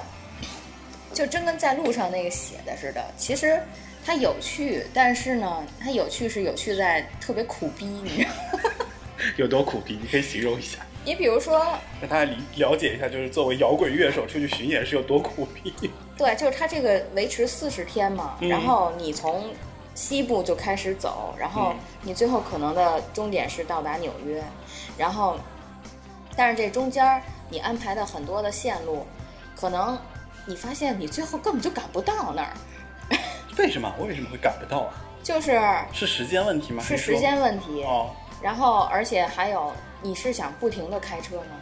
[1.14, 3.03] 就真跟在路上那个写的似的。
[3.16, 3.59] 其实
[4.05, 8.61] 它有趣，但是呢，它有趣是有趣在特别苦逼，你知道吗？
[9.37, 9.98] 有多苦逼？
[10.01, 11.59] 你可以形容一下，你比如说，
[12.01, 15.72] 让大家理了解一下，就是作为摇滚乐手出去巡演是有多苦逼。
[16.16, 19.51] 对，就是它这个维持四十天嘛，嗯然后你从
[19.99, 24.41] 西部就开始走，然后嗯你最后可能的终点是到达纽约，
[24.97, 25.37] 然后，
[26.37, 29.05] 但是这中间儿你安排的很多的线路，
[29.57, 29.99] 可能
[30.47, 32.53] 你发现你最后根本就赶不到那儿，
[33.59, 33.93] 为什么？
[33.99, 34.95] 我为什么会赶不到啊？
[35.21, 35.61] 就是
[35.93, 36.81] 是时间问题吗？
[36.81, 41.59] 是时间问题，哦然后而且还有你是想不停的开车吗？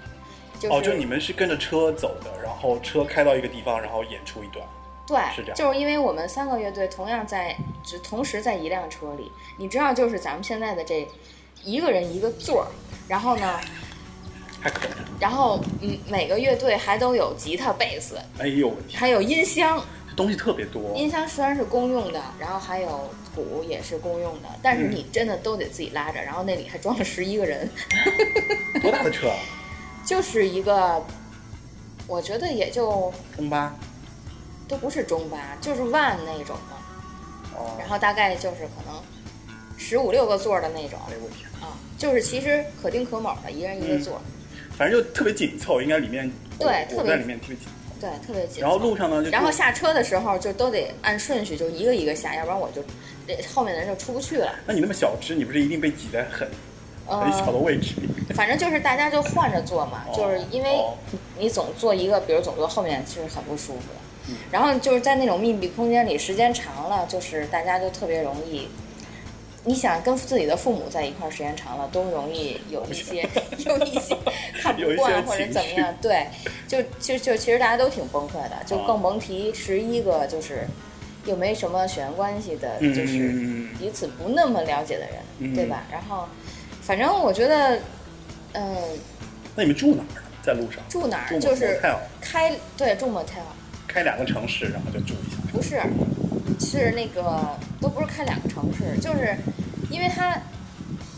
[0.60, 4.62] 就是、哦，就你们是跟着车走的，然后车开到一个地方，然后演出一段。
[5.06, 11.06] 对，是这样就是因为我们三个乐队同样在，只同时在一辆车里，你知道，就是咱们现在的这
[11.64, 12.66] 一个人一个座儿，
[13.06, 13.60] 然后呢，
[14.60, 14.90] 还可以，
[15.20, 19.80] 然后嗯，每个乐队还都有吉他、贝斯，哎呦，还有音箱，
[20.16, 20.92] 东西特别多。
[20.96, 27.70] 音箱虽然是公用的，然后还有鼓也是公用的，但是嗯你真的都得自己拉着，然后那里还装了十一个人，
[28.82, 29.36] 多大的车啊？
[30.04, 31.04] 就是一个，
[32.08, 33.72] 我觉得也就中巴。
[34.68, 37.76] 都不是中巴，就是万那种的，哦。
[37.78, 39.00] 然后大概就是可能
[39.76, 44.20] 十五六个座儿的那种哎我天，啊，就是其实可丁可卯的，一人一个座儿，
[44.76, 47.70] 反正就特别紧凑，应该里面对特别在里面特别紧凑。
[47.98, 48.60] 对，特别紧凑。
[48.60, 52.82] 然后路上呢，就然后下车的时候就都得按顺序，就一个一个下，要不然我就
[53.54, 54.54] 后面的人就出不去了。
[54.66, 56.46] 那你那么小只，你不是一定被挤在很
[57.06, 58.34] 很小的呃，位置里？
[58.34, 60.94] 反正就是大家就换着坐嘛，哦就是因为哦
[61.38, 64.00] 你总坐一个，比如总坐后面，其实很不舒服的。
[64.28, 68.68] 嗯然后就是在那种密闭空间里，时间长了，就是大家就特别容易。
[69.64, 73.28] 你想跟自己的父母在一块儿时间长了，都容易有一些
[73.66, 74.16] 有一些
[74.62, 76.26] 看不惯或者怎么样， 对，
[76.68, 80.66] 就就就其实大家都挺崩溃的，就啊更甭提十一个就是
[81.24, 85.82] 又没什么血缘关系的，嗯就是嗯彼此不那么了解的人，嗯对吧？
[85.90, 86.28] 然后，
[86.80, 87.76] 反正我觉得，
[88.52, 88.76] 嗯、
[89.56, 90.22] 那你们住哪儿呢？
[90.44, 91.80] 在路上住哪儿就是
[92.20, 93.42] 开对住 motel，
[93.86, 95.36] 开两个城市，然后就住一下。
[95.52, 95.80] 不是，
[96.60, 99.36] 是那个都不是开两个城市，就是
[99.90, 100.38] 因为它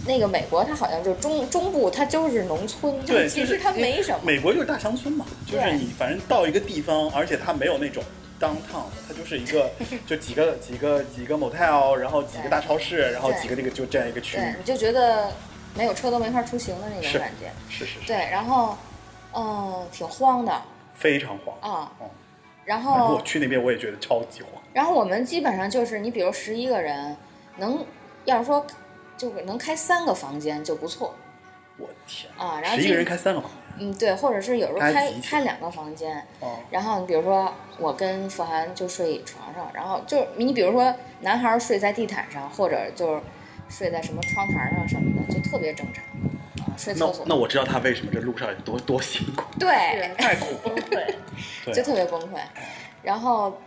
[0.07, 4.21] 那个美国它好像就中中部，它就是农村，就对，其实就是它没什么。
[4.25, 8.03] 美国就是大乡村嘛，就是你反正到一个地方，而且它没有那种
[8.41, 9.71] downtown 的，它就是一个
[10.07, 14.55] 就几个几个几个 motel，然后几个大超市，然后几个那个就这样一个区对，域。
[14.59, 15.33] 你就觉得
[15.75, 17.51] 没有车都没法出行的那种感觉。
[17.69, 18.77] 是是是，对，然后
[19.35, 20.63] 嗯，挺慌的
[20.95, 21.57] 非常慌。
[21.61, 21.91] 啊。
[21.99, 22.09] 哦然
[22.69, 24.51] 然后后我去那边，我也觉得超级慌。
[24.75, 27.17] 然后我们基本上就是你比如十一个人，
[27.57, 27.83] 能
[28.27, 28.65] 要是说
[29.17, 31.15] 就是能开三个房间就不错。
[31.79, 33.59] 我天啊然后十一个人开三个房间。
[33.81, 43.23] 嗯，对，或者是有时候开开两个房间，哦，然后比如说我跟傅涵就睡床上，然后就你比如说男孩睡在地毯上，或者就是
[43.69, 46.18] 睡在什么窗台上什么的，就特别正常啊，
[46.79, 47.27] 睡那厕所。
[47.29, 50.75] 那我知道他为什么这路上有多多辛苦， 对，太苦崩。
[50.77, 51.15] 溃。
[51.65, 52.39] 对就特别崩溃。
[53.03, 53.61] 然后，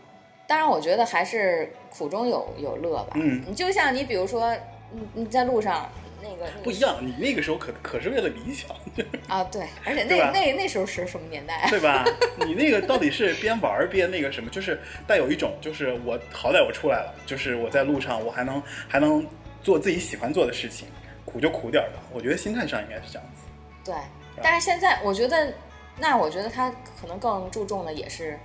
[0.48, 3.12] 当然我觉得还是苦中有有乐吧。
[3.16, 4.54] 嗯你就像你比如说，
[4.92, 5.90] 你你在路上
[6.22, 8.70] 那个不一样，你那个时候可可是为了理想，
[9.28, 11.70] 啊，对，而且那那那时候是什么年代啊？
[11.70, 12.04] 对吧？
[12.46, 19.26] 你那个到底是边玩儿边那个什么，就是带有一种，就是我好歹我出来了，就是我在路上我还能还能
[19.64, 20.88] 做自己喜欢做的事情，
[21.32, 22.02] 苦就苦点儿吧。
[22.12, 23.44] 我觉得心态上应该是这样子。
[23.84, 23.96] 对，
[24.44, 25.54] 但是现在我觉得，
[25.98, 28.40] 那我觉得他可能更注重的也是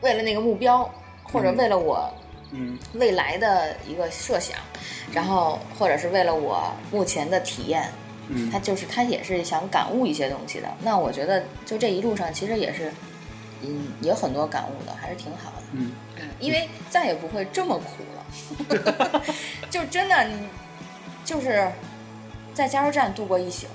[0.00, 0.88] 为了那个目标，
[1.24, 2.12] 或者嗯为了我
[2.52, 4.58] 嗯，未来的一个设想，
[5.12, 7.88] 然后或者是为了我目前的体验，
[8.28, 10.68] 嗯他就是他也是想感悟一些东西的。
[10.80, 12.92] 那我觉得就这一路上其实也是，
[13.62, 15.62] 嗯，有很多感悟的，还是挺好的。
[15.72, 19.22] 嗯，嗯，因为再也不会这么苦了
[19.70, 20.48] 就真的你
[21.24, 21.70] 就是
[22.56, 23.66] 在加油站度过一宿，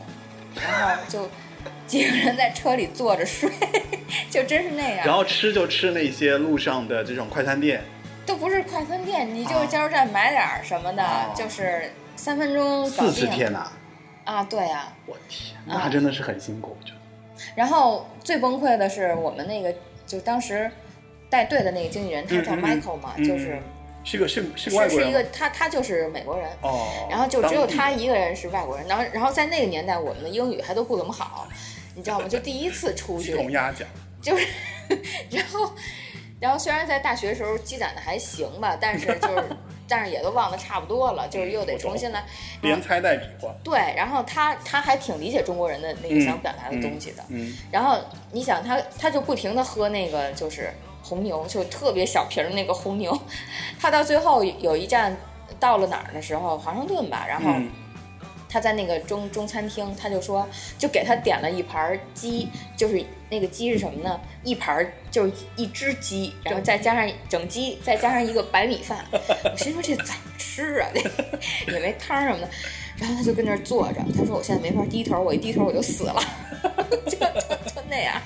[0.56, 1.30] 然后就
[1.86, 3.48] 几个人在车里坐着睡，
[4.32, 5.06] 就真是那样。
[5.06, 7.84] 然后吃就吃那些路上的这种快餐店，
[8.26, 13.14] 都不是快餐店，你就加油站买点儿什么的，哦就是三分钟搞四定。
[13.14, 13.72] 十天呐、
[14.24, 16.98] 啊，对呀、我天，啊那真的是很辛苦，我觉得。
[17.54, 19.72] 然后最崩溃的是我们那个，
[20.08, 20.72] 就当时
[21.30, 23.62] 带队的那个经纪人，他叫嗯嗯嗯 Michael 嘛，嗯就是
[24.04, 26.50] 是个是是个外是国是一个他他就是美国人。
[26.62, 31.48] 哦，然后就只有他一个人是外国人，然后然后在那个年代，我们的英语还都不怎么好，
[31.96, 32.28] 你知道吗？
[32.28, 33.88] 就第一次出鸡去，同鸭讲，
[34.22, 34.48] 就是，
[35.30, 35.74] 然后，
[36.40, 39.44] 然后虽然在大学时候积攒的还行吧，但是就是，
[39.88, 42.24] 但是也都忘得差不多了，就是又得重新来。
[42.62, 43.54] 连猜带比划。
[43.64, 47.24] 对，然后他他还挺理解中国人的那个嗯想表达的东西的。
[47.30, 48.00] 嗯，然后
[48.32, 53.18] 你想他他就不停的喝那个就是红牛，就特别小瓶儿的那个红牛。
[53.80, 55.16] 他到最后有一站
[55.60, 57.50] 到了哪儿的时候，华盛顿吧，然后。
[57.52, 57.70] 嗯
[58.54, 60.46] 他在那个中中餐厅，他就说，
[60.78, 64.20] 就给他点了一盘儿鸡，就是那个鸡是什么呢？
[64.44, 69.06] 一盘儿就是一只鸡，然后再加上整鸡，再加上一个白米饭。
[69.14, 70.90] 我心说这怎么吃啊？
[70.94, 71.00] 这
[71.72, 72.50] 也没汤什么的。
[72.98, 76.22] 然后他就跟那儿坐着，他说我现在没法低头，我一低头我就死了，
[77.06, 77.18] 就就
[77.74, 78.22] 就那样。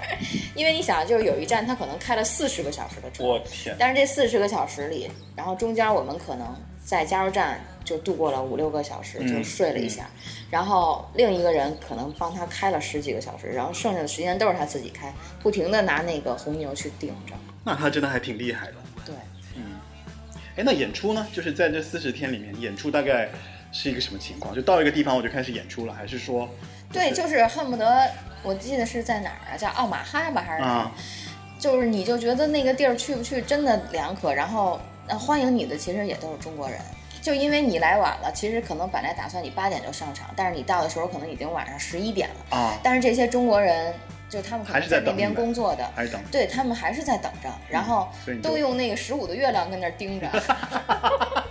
[0.56, 10.10] 因为你想，就是有一站他可能开了四十个小时的车，我天，但是这四十个小时里，然后中间我们可能在加油站就度过了五六个小时，嗯就睡了一下，
[10.50, 17.34] 然后另一个人可能帮他开了十几个小时，然后剩下的时间都是他自己开，不停的拿那个红牛去顶着。
[17.64, 18.74] 那他真的还挺厉害的。
[19.06, 19.16] 对，
[19.56, 19.80] 嗯
[20.56, 21.28] 哎，那演出呢？
[21.34, 23.30] 就是在这四十天里面，演出大概
[23.74, 24.56] 是一个什么情况？
[24.56, 26.48] 就到一个地方我就开始演出了，还是说？
[26.94, 28.10] 对，就是恨不得
[28.46, 29.58] 我记得是在哪儿啊？
[29.58, 30.80] 叫奥马哈吧，还是哪儿？
[30.80, 30.92] 啊，
[31.60, 36.80] 就是你就觉得那个地儿去不去真的两可，然后呃欢迎你的其实也都是中国人。
[37.22, 42.56] 就因为你来晚了，其实可能本来打算你八点就上场，但是你到的时候可能已经晚上十一点了。
[42.56, 43.92] 啊，但是这些中国人，
[44.30, 48.08] 就他们可还是在能在那边工作的，还是等对他们还是在等着，然后
[48.44, 50.30] 都用那个十五的月亮跟那儿盯着，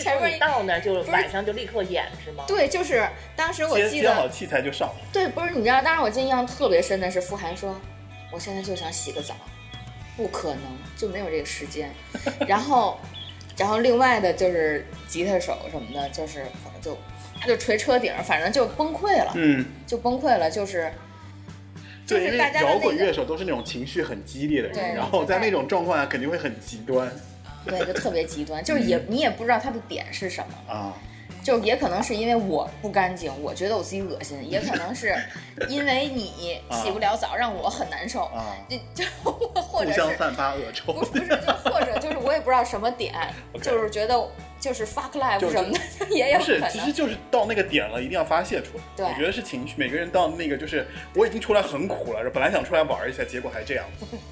[0.00, 2.44] 前面一到那儿就晚上就立刻演是吗？
[2.46, 4.90] 对，就是当时我记接接好得，器材就上。
[5.12, 7.78] 对，不是你知道，当时我记得印象特别深的是傅涵说，
[8.32, 9.34] 我现在就想洗个澡，
[10.16, 10.62] 不可能，
[10.96, 11.90] 就没有这个时间。
[12.48, 12.98] 然后，
[13.56, 16.96] 然后另外的就是吉他手什么的，就是可能就
[17.40, 20.90] 他就捶车顶，反正就崩溃了，嗯，就崩溃了，就是。
[22.06, 27.08] 就对，因为是大家摇那个滚乐手都是那种情绪很激烈的人，然后在那种状况下肯定会很极端
[27.64, 30.94] 对，就特别极端，就是也你也不知道他的点是什么，啊。
[31.42, 35.16] 就也可能是因为我不干净，我觉得我自己恶心，也可能是
[35.70, 39.04] 因为你洗不了澡让我很难受，啊就就
[39.54, 41.02] 或者是互相散发恶臭不。
[41.02, 41.36] 是不是，就
[41.72, 43.14] 或者就是我也不知道什么点
[43.62, 44.22] 就是觉得
[44.60, 45.80] 就是 fuck life 什么的
[46.14, 46.68] 也有可，能。
[46.68, 48.84] 其实就是到那个点了，一定要发泄出来。
[48.94, 53.86] 对我觉得是情绪，每个人到那个就是我已经出来很苦了，本来想出来玩一下，结果还这样。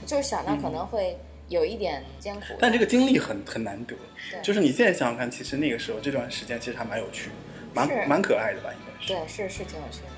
[0.05, 1.17] 就是想到可能会
[1.49, 3.95] 有一点艰苦，但这个经历很很难得
[4.31, 7.35] 对，就是你现在想想看，其实那个时候这段时间其实还蛮有趣的，
[7.75, 9.13] 蛮蛮可爱的吧，应该是。
[9.13, 10.09] 对，是是挺有趣的。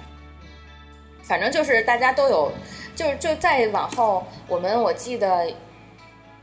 [1.23, 2.53] 反正就是大家都有，
[2.97, 5.49] 就是就再往后，我们我记得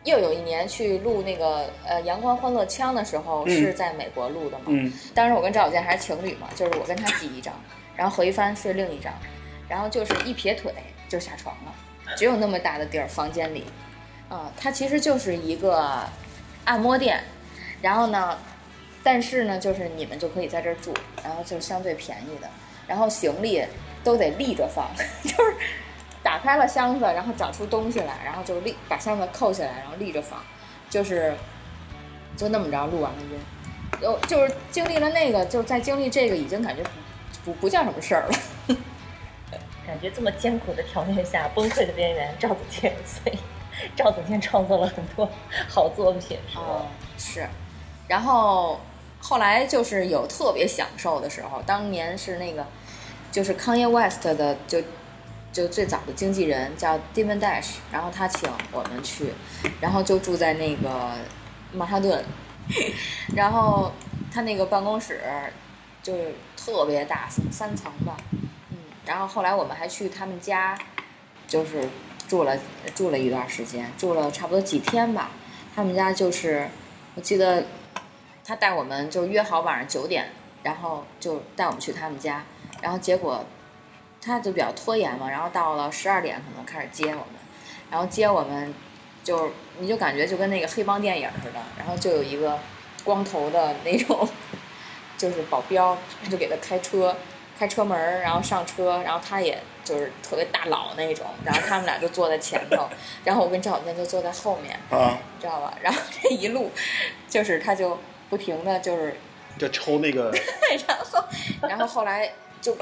[0.06, 4.66] 又有一年去录那个呃《阳光欢乐腔》的时候，嗯是在美国录的嘛。
[4.68, 7.54] 嗯，当时我跟赵小健还是情侣嘛，就是我跟他挤一张，
[7.98, 9.14] 然后何一帆睡另一张，
[9.68, 10.74] 然后就是一撇腿
[11.10, 11.76] 就下床了，
[12.16, 13.66] 只有那么大的地儿，房间里，
[14.30, 16.04] 啊、它其实就是一个
[16.66, 17.24] 按摩店，
[17.82, 18.38] 然后呢，
[19.04, 22.50] 但是呢，就是你们就可以在这儿住，然后就相对便宜的，
[22.88, 23.64] 然后行李
[24.04, 24.90] 都得立着放，
[25.24, 25.56] 就是
[26.22, 30.44] 打开了箱子，然后找出东西来，然后就立把箱子扣起来，然后立着放，
[30.90, 31.34] 就是
[32.36, 33.40] 就那么着录完了音。
[34.02, 36.90] 就就是经历了那个，就在经历这个，已经感觉不
[37.46, 38.78] 不不叫什么事儿了。
[39.88, 43.38] 感觉这么艰苦的条件下，崩溃的边缘，赵子健，所以
[43.96, 45.30] 赵子健创作了很多
[45.68, 46.86] 好作品，是哦？，
[47.18, 47.48] 是。
[48.08, 48.80] 然后
[49.20, 52.66] 后来就是有特别享受的时候，当年是那个
[53.32, 54.82] 就是 Kanye West 的就
[55.52, 59.34] 就最早的经纪人叫 Dimon Dash，然后他请我们去，
[59.82, 61.14] 然后就住在那个
[61.74, 62.24] 曼哈顿，
[63.36, 63.92] 然后
[64.32, 65.22] 他那个办公室
[66.04, 68.16] 就是特别大，三层吧，
[68.72, 70.78] 嗯，然后后来我们还去他们家，
[71.48, 71.90] 就是
[72.28, 72.58] 住了
[72.94, 75.32] 住了一段时间，住了差不多几天吧。
[75.76, 76.68] 他们家就是，
[77.16, 77.64] 我记得
[78.44, 80.30] 他带我们就约好晚上九点，
[80.64, 82.44] 然后就带我们去他们家，
[82.82, 83.46] 然后结果
[84.22, 87.26] 他就比较拖延嘛，然后到了十二点可能开始接我们，
[87.92, 88.74] 然后接我们
[89.24, 92.58] 就你就感觉就跟那个黑帮电影似的，然后就有一个
[93.04, 94.28] 光头的那种，
[95.18, 97.16] 就是保镖，他就给他开车，
[97.58, 102.88] 开车门，然后上车，然后他也就是特别大佬那种，然后他们俩就坐在前头，
[103.24, 105.74] 然后我跟赵小天就坐在后面，啊，你知道吧？
[105.82, 106.70] 然后这一路
[107.30, 107.98] 就是他就
[108.30, 109.16] 不停的就是，
[109.58, 110.30] 就抽那个
[110.88, 111.24] 然后
[111.62, 112.76] 然后后来就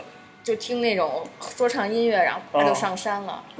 [0.43, 1.24] 就听那种
[1.56, 3.43] 说唱音乐，然后他就哦上山了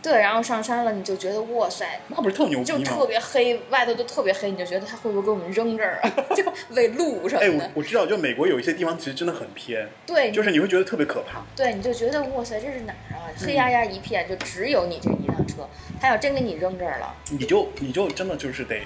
[0.00, 2.00] 对，然后上山了，你就觉得哇塞。
[2.06, 3.06] 那不是特牛就特逼吗？
[3.08, 6.10] 别黑，外头都特别黑，你就觉得他会不会给我们扔这儿啊？
[6.36, 7.70] 就喂鹿什哎，我么的。
[7.74, 11.42] 我知道，就美国有一些地方其实真的很偏，对，就是你会觉得特别可怕。
[11.56, 13.26] 对，你就觉得哇塞，这是哪儿啊？
[13.36, 15.68] 黑压压一片，就只有你这一辆车。
[16.00, 18.82] 他要真给你扔这儿了，你就你就真的就是得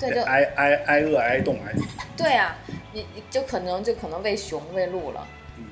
[0.00, 1.84] 对，就挨挨挨饿挨冻挨死。
[2.16, 2.56] 对啊，
[2.92, 5.24] 你你就可能就可能喂熊、喂鹿了，
[5.58, 5.64] 嗯，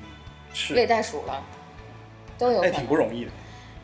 [0.53, 1.43] 是喂，袋鼠了，
[2.37, 3.31] 都有哎，挺不容易的。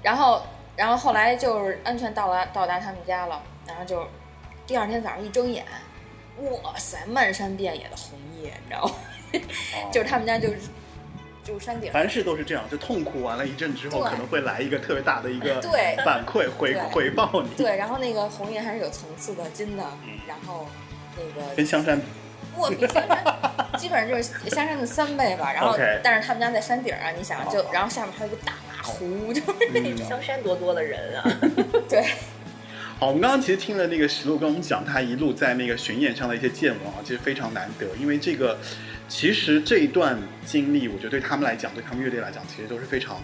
[0.02, 0.42] 然后，
[0.76, 4.06] 然后后来就是安全到达到达他们家了，然后就
[4.66, 5.66] 第二天早上一睁眼，
[6.40, 8.96] 哇塞，漫山遍野的红叶，你知道吗？
[9.34, 10.58] 哦 就是他们家就是
[11.44, 17.50] 就是山顶，凡事都是这样，就痛苦完了一阵之后，可能会来一个特别大的一个对反馈回回报你。
[17.56, 20.68] 对，然后那个红叶还是有层次的，金的，嗯然后
[21.18, 22.06] 那个跟香山比，
[22.58, 23.24] 哇，比香山
[23.78, 25.52] 基本上就是香山的三倍吧。
[25.52, 28.54] 然后但是他们家在山顶啊，你想就，然后下面还有一个大
[28.84, 29.98] 马湖，就是那种。
[30.06, 31.40] 香山多多的人啊，
[31.88, 32.04] 对，
[33.00, 38.58] 好，我们刚刚其实听了那个石路跟我们讲他一路在那个巡演上的一些见闻啊，其实非常难得，因为这个
[39.08, 43.22] 其实这一段经历，我觉得对他们来讲，对他们乐队来讲，其实都是非常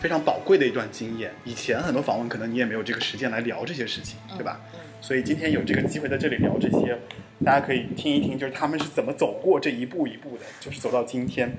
[0.00, 1.30] 非常宝贵的一段经验。
[1.44, 4.60] 以前很多访问可能你也没有这个时间来聊这些事情，对吧？
[4.74, 6.96] 嗯所以今天有这个机会在这里聊这些，
[7.44, 11.52] 大家可以听一听，就是他们是怎么走过这一步一步的，就是走到今天。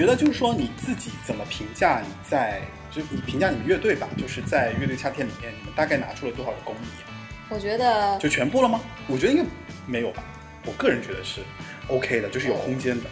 [0.00, 7.12] 觉得就是说你自己怎么评价你在，就你评价你们乐队吧，就是在乐队夏天里面，你们大概拿出了多少的工艺啊？
[7.50, 8.80] 我觉得就全部了吗？
[9.08, 9.44] 我觉得应该
[9.84, 10.24] 没有吧。
[10.64, 11.42] 我个人觉得是
[11.88, 13.10] OK 的，就是有空间的，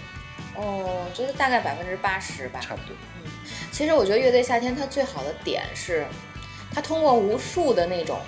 [0.54, 2.58] 哦，我觉得大概百分之八十吧。
[2.60, 2.96] 差不多。
[3.22, 3.30] 嗯
[3.70, 6.06] 其实我觉得乐队夏天它最好的点是，
[6.72, 8.18] 它通过无数的那种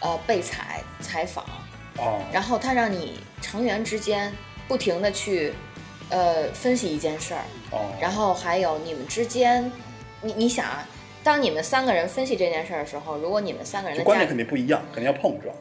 [0.00, 1.44] 呃被采采访，
[1.98, 4.32] 哦，然后它让你成员之间
[4.66, 5.54] 不停的去
[6.10, 9.70] 呃分析一件事儿，哦，然后还有你们之间，
[10.22, 10.86] 你你想啊，
[11.22, 15.54] 当你们三个人分析这件事儿的时候，如果你们三个人的观点肯定不一样，肯定要碰撞。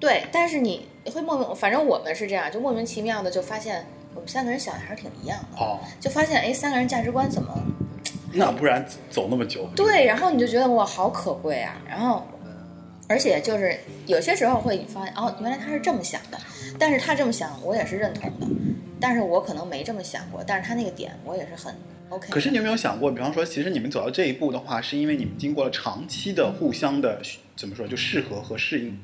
[0.00, 3.84] 对，但是你会莫名，反正我们是这样，就莫名其妙的就发现
[4.14, 7.52] 我们三个人想的还是挺一样的，哦，就发现哎，三个人价值观怎么
[8.32, 9.66] 那不然走那么久？
[9.74, 11.74] 对，然后你就觉得哇，好可贵啊！
[11.88, 12.22] 然后，
[13.08, 13.74] 而且就是
[14.06, 16.38] 有些时候会发现，哦，原来他是这么想的，
[16.78, 18.46] 但是他这么想，我也是认同的，
[19.00, 21.74] 但是我可能没这么想过，但是他那个点我也是很
[22.08, 22.28] OK。
[22.30, 27.20] 可是你有没有想过，比方说，其实你们走到这一步的话，是因为你们经过了长期的互相的
[27.56, 28.98] 怎么说，就适合和适应，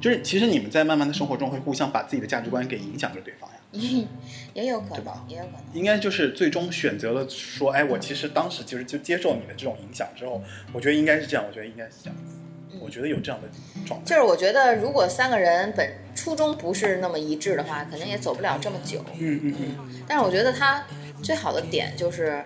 [0.00, 3.56] 就是其实你们在慢慢的生活中会互相把自己的价值观给影响着对方呀。
[3.72, 4.04] 也
[4.52, 5.62] 也有可能对吧，也有可能。
[5.72, 10.42] 应该就是最终选择了说，哎，我其实当时其实就接受你的这种影响之后，
[10.72, 12.34] 我觉得应该是这样，我觉得应该是这样子，
[12.78, 13.48] 我觉得有这样的
[13.86, 14.06] 状态。
[14.06, 19.04] 就是我觉得，如果三个人本初衷不是那么一致的话，肯定也走不了这么久。
[19.18, 20.84] 嗯嗯嗯，但是我觉得他
[21.22, 22.44] 最好的点就是，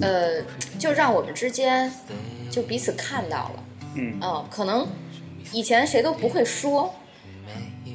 [0.00, 0.42] 呃，
[0.78, 1.92] 就让我们之间
[2.50, 3.64] 就彼此看到了。
[3.96, 4.88] 嗯嗯，可能
[5.52, 6.92] 以前谁都不会说，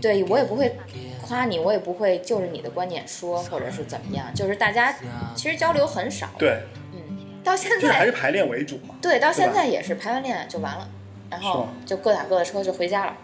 [0.01, 0.74] 对我也不会
[1.22, 4.95] 夸你，我也不会就着你的观点说，或者是怎么样，就是大家
[5.36, 6.61] 其实交流很少。，对，
[6.93, 7.01] 嗯，
[7.43, 8.95] 到现就是还是排练为主嘛。
[9.01, 10.89] 对，到现在也是排完练就完了，
[11.30, 13.17] 然后就各打各的车就回家了，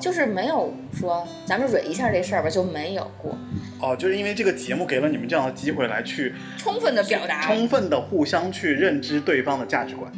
[0.00, 3.36] 就是没有说咱们蕊一下这事儿吧，就没有过
[3.80, 7.42] 哦，就是因为这个节目给了你们这样的机会来去充分的表达。
[7.42, 10.10] 充分的互相去认知对方的价值观，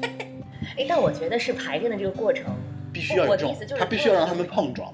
[0.76, 2.44] 哎，但我觉得是排练的这个过程，
[2.92, 4.92] 必须要有这种他必须要让他们碰撞，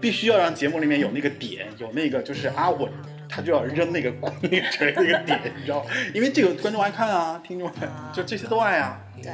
[0.00, 2.88] 必须要让节目里面有那个点，有那个就是啊我。
[3.32, 4.12] 他就要扔那个
[4.42, 5.90] 那个锤那个点，你知道吗？
[6.12, 9.00] 因为这个观众爱看啊，听众爱，就这些都爱啊。
[9.22, 9.30] 对，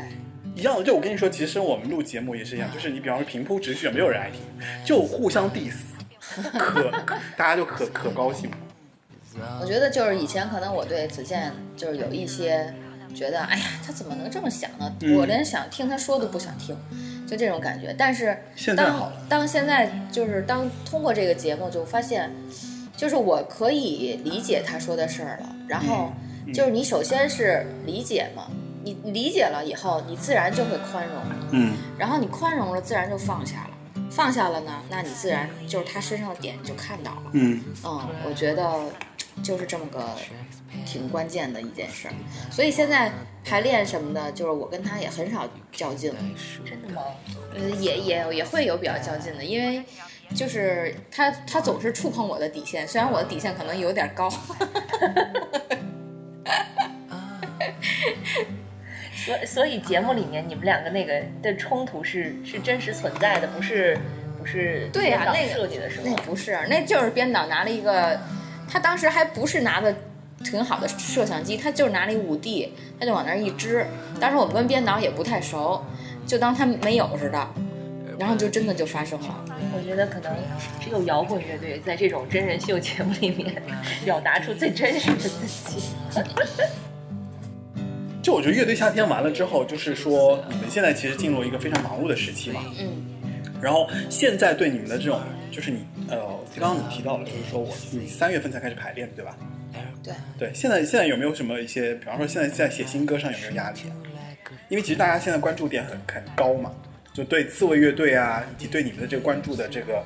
[0.57, 4.41] 一样的，就我跟你说，其实我们录节目也是一样，就是你比方说平铺直叙，没有人爱听，
[4.85, 5.75] 就互相 diss，
[6.59, 6.91] 可
[7.37, 8.51] 大家就可 可高兴。
[9.61, 12.73] 我觉得就是以前可能我对子健就是有一些
[13.15, 14.91] 觉得，哎呀，他怎么能这么想呢？
[15.03, 16.75] 嗯我连想听他说都不想听，
[17.29, 17.95] 就这种感觉。
[17.99, 18.93] 但是当现在
[19.29, 22.31] 当现在就是当通过这个节目，就发现，
[22.97, 25.55] 就是我可以理解他说的事儿了。
[25.69, 26.15] 然后
[26.47, 31.17] 嗯就是你首先是理解嘛，你你理解了以后，你自然就会宽容，
[31.51, 33.71] 嗯，然后你宽容了，自然就放下了。
[34.09, 37.23] 放下了呢，那你自然就是他身上的点你就看到了。
[37.33, 38.81] 嗯，嗯，我觉得
[39.43, 40.09] 就是这么个
[40.85, 42.15] 挺关键的一件事儿。
[42.49, 43.11] 所以现在
[43.45, 46.21] 排练什么的，就是我跟他也很少较劲了，
[46.65, 47.03] 真的吗？
[47.57, 49.83] 呃，也也也会有比较较劲的，因为
[50.33, 54.31] 就是他他总是触碰我的底线，虽然我的底线可能有点高。
[59.27, 63.99] 所所以节目里面你们两个那个的冲突是是真实存在的，不是
[64.39, 66.05] 不是对呀、编导那个设计的是吗？
[66.07, 68.21] 那不是，那就是编导拿了一个，
[68.71, 69.93] 他当时还不是拿的
[70.45, 73.85] 挺好的摄像机，他就是拿了一五 D，他就往那儿一支。
[74.21, 75.85] 当时我们跟编导也不太熟，
[76.25, 77.49] 就当他没有似的，
[78.21, 79.45] 然后就真的就发生了。
[79.75, 80.33] 我觉得可能
[80.81, 83.61] 只有摇滚乐队在这种真人秀节目里面
[84.05, 85.83] 表达出最真实的自己。
[88.27, 92.61] 就我觉得乐队夏天完了之后，就是说你们现在其实进入一个非常忙碌的时期嘛。
[92.77, 93.07] 嗯，
[93.63, 95.21] 然后现在对你们的这种，
[95.53, 96.19] 就是你呃，
[96.59, 99.39] 刚刚你提到了，就是说我你三月份才开始排练，对吧？
[100.03, 103.95] 对，对，现在现在有没有什么一些，比方说现在在写新歌上有没有压力啊？
[104.71, 106.73] 因为其实大家现在关注点很很高嘛，
[107.13, 110.03] 就对刺猬乐队啊，以及对你们的这个关注的这个，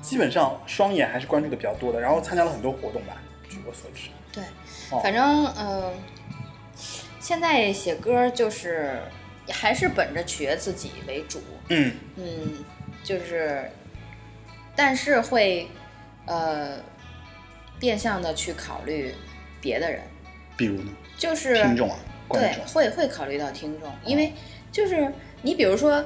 [0.00, 4.08] 基本上双眼还是关注的比较多的，然后参加了很多活动吧，据我所知。
[4.32, 4.42] 对，
[4.90, 5.92] 哦反正嗯、呃
[7.26, 9.00] 现在写歌就是
[9.48, 11.92] 还是本着取悦自己为主，嗯。
[12.14, 12.64] 嗯，
[13.02, 13.68] 就是，
[14.76, 15.68] 但是会
[16.26, 16.78] 呃
[17.80, 19.12] 变相的去考虑
[19.60, 20.00] 别的人，
[20.56, 21.98] 比如呢，就是听众啊，
[22.28, 24.32] 观对众，，会会考虑到听众，因为
[24.70, 25.12] 就是
[25.42, 26.04] 你比如说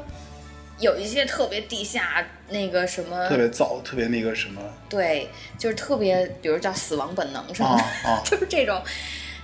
[0.79, 4.62] 有一些特别地下那个什么，特别早，特别那个什么。
[4.89, 8.83] 对，就是特别，比如叫死亡本能什么啊的，啊， 就是这种，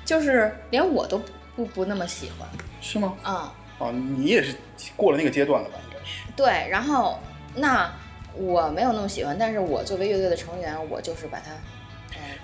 [0.07, 1.21] 就是连我都
[1.57, 2.49] 不不那么喜欢
[2.81, 3.17] 是吗？
[3.23, 4.55] 啊、啊，你也是
[4.95, 5.77] 过了那个阶段了吧？
[5.87, 6.23] 应该是。
[6.37, 7.19] 对，然后
[7.55, 7.91] 那
[8.35, 11.51] 我没有那么喜欢，但是我作为乐队的成员，我就是把它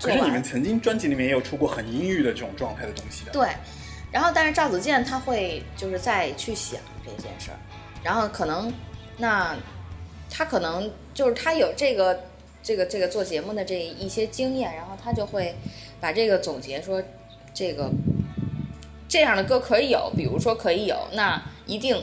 [0.01, 0.43] 可是你们。
[0.43, 3.31] 曾经专辑里面也有出过很阴郁的这种状态的东西的。
[3.31, 3.49] 对，
[4.11, 7.59] 然后但是赵子健他会就是再去想这件事儿，
[8.03, 8.73] 然后可能
[9.19, 9.55] 那
[10.31, 12.25] 他可能就是他有这个
[12.63, 15.55] 这个这个做节目的这一些经验，然后他就会
[16.01, 17.03] 把这个总结说
[17.55, 17.91] 这个
[19.13, 22.03] 这样的歌可以有，比如说可以有，那一定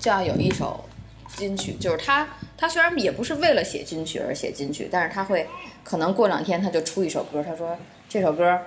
[0.00, 0.84] 就要有一首
[1.36, 5.46] 金曲，就是他他虽然也不是为了写金曲而写金曲，但是他会
[5.84, 8.58] 可能过两天他就出一首歌，他说这首歌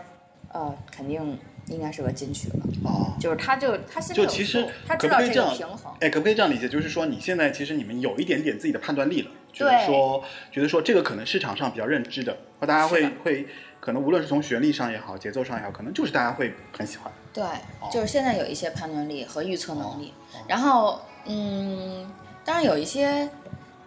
[0.53, 1.38] 呃肯定
[1.68, 2.55] 应该是个金曲了，
[2.86, 5.93] 哦，就是他就他心里有就其实他可知道这个平衡，？
[5.99, 6.70] 哎，可不可以这样理解？
[6.70, 13.45] 就是说你现在其实你们有一点点自己的判断力了，就是说觉得说这个可能市场上比较认知的，或大家会会
[13.82, 17.12] 可能无论是从旋律上也好，节奏上也好，可能就是大家会很喜欢。
[17.34, 17.44] 对，
[17.92, 22.12] 就是现在有一些判断力和预测能力，哦然后嗯，
[22.44, 23.30] 当然有一些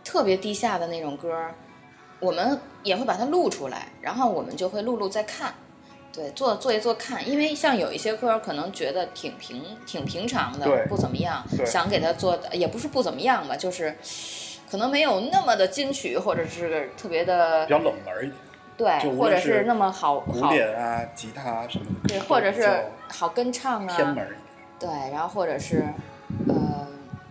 [0.04, 1.54] 特别低下的那种歌儿，
[2.20, 5.52] 我们也会把它录出来，然后我们就会录录再看，
[6.12, 13.96] 对，做做一做看，因为像有一些歌儿可能觉得挺平挺平常的，不怎么样，想给它做的也不是不怎么样吧，就是
[14.70, 18.34] 可能没有那么的金曲，或者是特别的比较冷门一点，
[18.82, 22.68] 对或者是那么好古好典啊、吉他什么的，对，或者是
[23.08, 24.26] 好跟唱啊，偏门。
[24.78, 25.84] 对，然后或者是
[26.48, 26.86] 呃，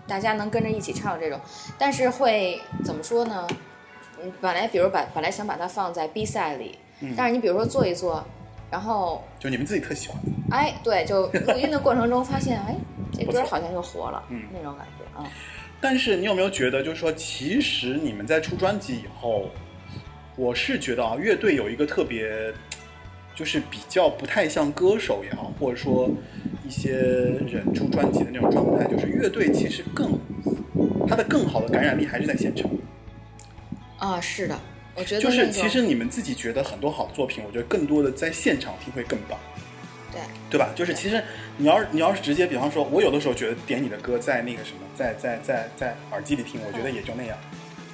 [0.07, 1.39] 大家能跟着一起唱这种，
[1.77, 3.45] 但是会怎么说呢？
[4.23, 8.23] 嗯，本来比如把本来想把它放在 B 赛里，嗯但是你比如说做一做，
[8.69, 10.17] 然后就你们自己特喜欢。
[10.51, 12.75] 哎，对，就录音的过程中发现，哎，
[13.11, 15.27] 这歌好像又活了，嗯那种感觉啊、
[15.81, 19.49] 但是你有没有觉得，就是说，其实你们在出专辑以后，
[20.41, 22.51] 我是觉得啊，乐队有一个特别，
[23.35, 26.09] 就是比较不太像歌手也好，或者说
[26.67, 30.17] 一些人出专辑的那种状态，就是乐队其实更
[31.07, 32.67] 它的更好的感染力还是在现场。
[33.99, 34.59] 啊，是的，
[34.95, 39.37] 我觉得就是其实你们自己觉得很多好作品，我觉得更多的在现场听会更棒。
[40.11, 40.71] 对对吧？
[40.75, 41.23] 就是其实
[41.55, 47.37] 你要是你要是直接，比方说，我有的时候觉得点你的歌在那个什么，在在在在耳机里听，我觉得也就那样，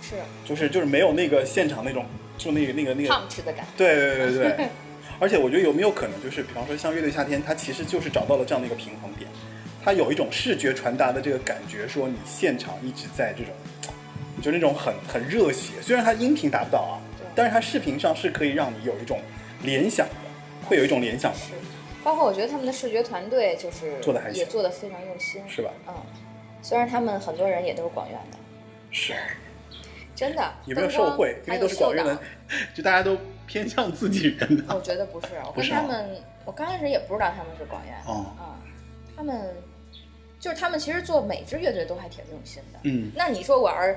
[0.01, 2.05] 是就是就是没有那个现场那种
[2.37, 4.51] 就那个那个那个，punch 的感觉，对对对对。
[4.57, 4.67] 对。
[5.19, 9.27] 而且我觉得有没有可能，就是比方说像乐队夏天，它其实就是找到了这样的一个平衡点，
[9.83, 13.51] 它有一种视觉传达的这个感觉，说你现场一直在这种，
[14.43, 17.01] 就那种很很热血，虽然它音频达不到啊，
[17.33, 19.19] 但是它视频上是可以让你有一种
[19.63, 20.13] 联想的，
[20.67, 21.53] 会有一种联想的，是，
[22.03, 24.37] 包括我觉得他们的视觉团队就是做的还行。
[24.39, 25.71] 也做的非常用心，是吧？
[25.87, 25.95] 嗯，
[26.61, 28.37] 虽然他们很多人也都是广院的，
[28.91, 29.15] 是。
[30.17, 31.37] 真的有没有受贿？
[31.45, 32.17] 因为都是广院的
[32.73, 33.15] 就大家都
[33.45, 34.57] 偏向自己人。
[34.57, 34.75] 的。
[34.75, 36.09] 我觉得不是，我跟他们，
[36.43, 38.57] 我刚开始也不知道他们是广院，哦啊，
[39.15, 39.53] 他们
[40.39, 42.79] 就是他们其实做每支乐队都还挺用心的。
[42.83, 43.95] 嗯，那你说我要是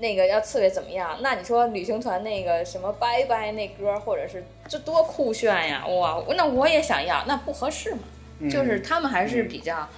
[0.00, 1.18] 那个要刺猬怎么样？
[1.22, 5.86] 那你说旅行团那个什么拜拜那歌，或者是这多酷炫呀！
[5.86, 8.00] 哇，那我也想要，那不合适嘛？
[8.40, 9.88] 嗯就是他们还是比较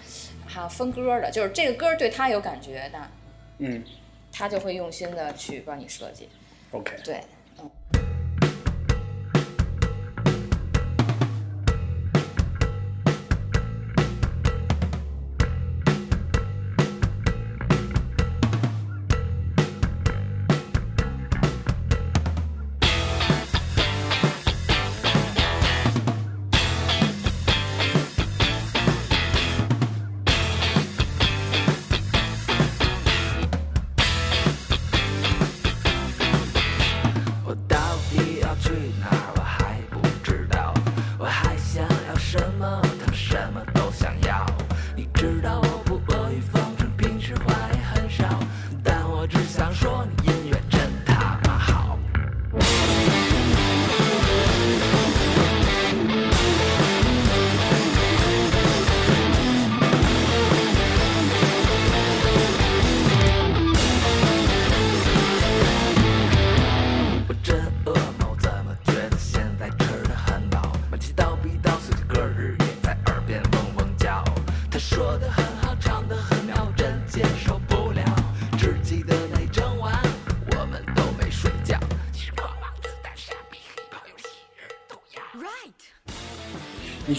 [0.47, 2.99] 哈、分歌的，就是这个歌对他有感觉，的
[3.59, 3.83] 嗯
[4.33, 6.29] 他就会用心的去帮你设计。
[6.73, 6.97] ，OK。
[7.05, 7.21] 对，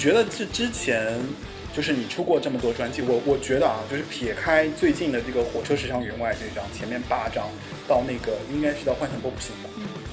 [0.04, 1.18] 觉得这之前
[1.74, 7.50] 就是你出过这么多专辑，我我觉得啊，就是撇开最近的这个《火车驶向员外》这张，前面八张
[7.88, 9.70] 到那个应该是到《幻想波普星》吧，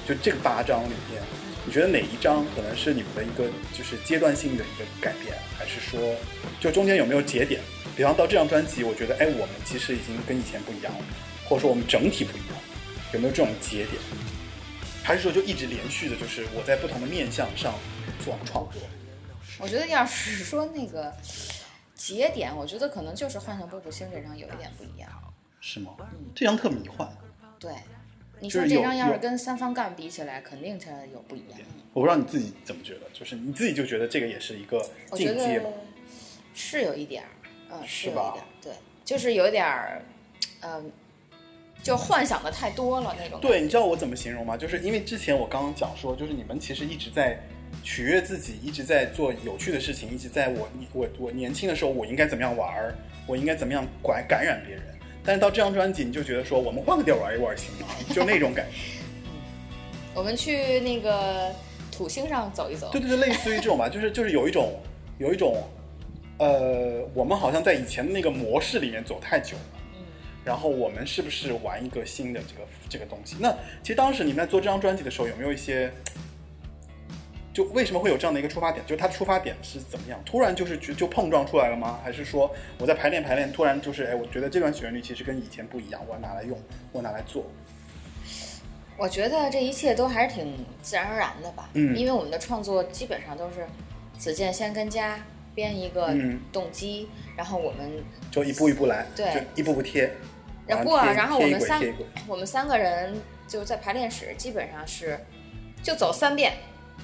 [0.07, 1.21] 就这个八张里面，
[1.65, 6.15] 你觉得哪一张可能是你们的一个就是阶段性的一个改变，还是说
[6.61, 7.59] 就中间有没有节点？
[7.93, 11.03] 比方到这张专辑，我觉得哎，我们其实已经跟以前不一样了，
[11.43, 12.55] 或者说我们整体不一样，
[13.11, 14.01] 有没有这种节点？
[15.03, 17.75] 还是说就一直连续的，就是我在不同的面向上
[18.23, 18.81] 做创作？
[19.61, 21.13] 我觉得要是说那个
[21.93, 25.09] 节点，我觉得可能就是《幻想波普星》这张有一点不一样。
[25.59, 25.95] 是吗？
[26.33, 27.07] 这张特迷幻，
[27.59, 27.71] 对，
[28.39, 31.59] 你说这张要是跟三方干比起来，肯定它有不一样。
[31.93, 34.81] 我不知道你自己怎么觉得，就是你自己就觉得这个也是一个
[35.13, 35.61] 境界？
[36.55, 37.29] 是有一点儿，
[37.69, 38.73] 嗯，是点儿，对，
[39.05, 40.01] 就是有一点儿，
[40.61, 40.91] 嗯、
[41.83, 43.39] 就幻想的太多了那种。
[43.39, 44.57] 对，你知道我怎么形容吗？
[44.57, 47.39] 就是因为之前我刚刚讲说，就是你们其实一直在
[47.83, 52.95] 取悦自己，一直在做有趣的事情，一直在我我我年轻的时候我应该怎么样玩儿，
[53.25, 54.83] 我应该怎么样感感染别人。
[55.23, 57.87] 但是到这张专辑，你就觉得说我们换个地儿玩一玩行吗？
[58.13, 58.77] 就那种感觉。
[60.13, 61.53] 我们去那个
[61.91, 62.89] 土星上走一走。
[62.91, 64.79] 对对对，类似于这种吧，就是就是有一种
[65.19, 65.63] 有一种，
[66.37, 69.63] 呃，我们好像在以前的那个模式里面走太久了。
[69.73, 69.77] 嗯
[70.43, 73.35] 然后我们是不是玩一个新的这个这个东西？
[73.39, 75.91] 那其实当时你们在做这张专辑的时候，有没有一些，
[77.53, 78.85] 就为什么会有这样的一个出发点？
[78.85, 80.19] 就是它的出发点是怎么样？
[80.25, 81.99] 突然就是就就碰撞出来了吗？
[82.03, 86.57] 还是说我在排练排练，突然就是哎，我觉得这段旋律其实跟以前不一样，我要拿来用，
[86.91, 87.45] 我拿来做。
[88.97, 93.65] 我觉得这一切都还是挺自然而然的吧，嗯因为我们的创作基本上都是
[94.17, 95.19] 子健先跟家
[95.55, 97.91] 编一个嗯动机，然后我们
[98.29, 100.11] 就一步一步来，对就一步步贴。
[100.67, 101.81] 然后不啊，贴然后我们三
[102.27, 105.19] 我们三个人就在排练室基本上是
[105.81, 106.53] 就走三遍，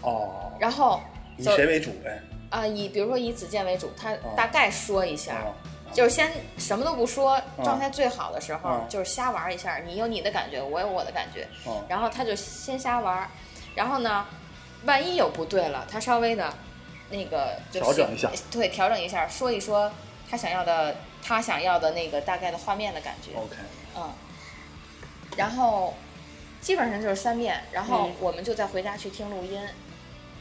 [0.02, 1.02] 哦，然后
[1.38, 1.92] 以谁为主？
[2.04, 4.34] 呗，啊、以比如说以子健为主，他哦。
[4.36, 5.54] 大概说一下，哦，
[5.94, 13.30] 就是先什么都不说，嗯状态最好的时候、嗯就是瞎玩一下，你有你的感觉，我有我的感觉，哦，然后他就先瞎玩，
[13.76, 14.26] 然后呢，
[14.86, 16.54] 万一有不对了，他稍微的，
[17.10, 19.92] 那个就调整一下对，调整一下，说一说
[20.30, 23.56] 他想要的，他想要的那个大概的画面的感觉，OK，
[23.96, 24.10] 嗯，
[25.36, 25.94] 然后
[26.62, 28.14] 基本上就是三遍，然后嗯。
[28.20, 29.60] 我们就再回家去听录音，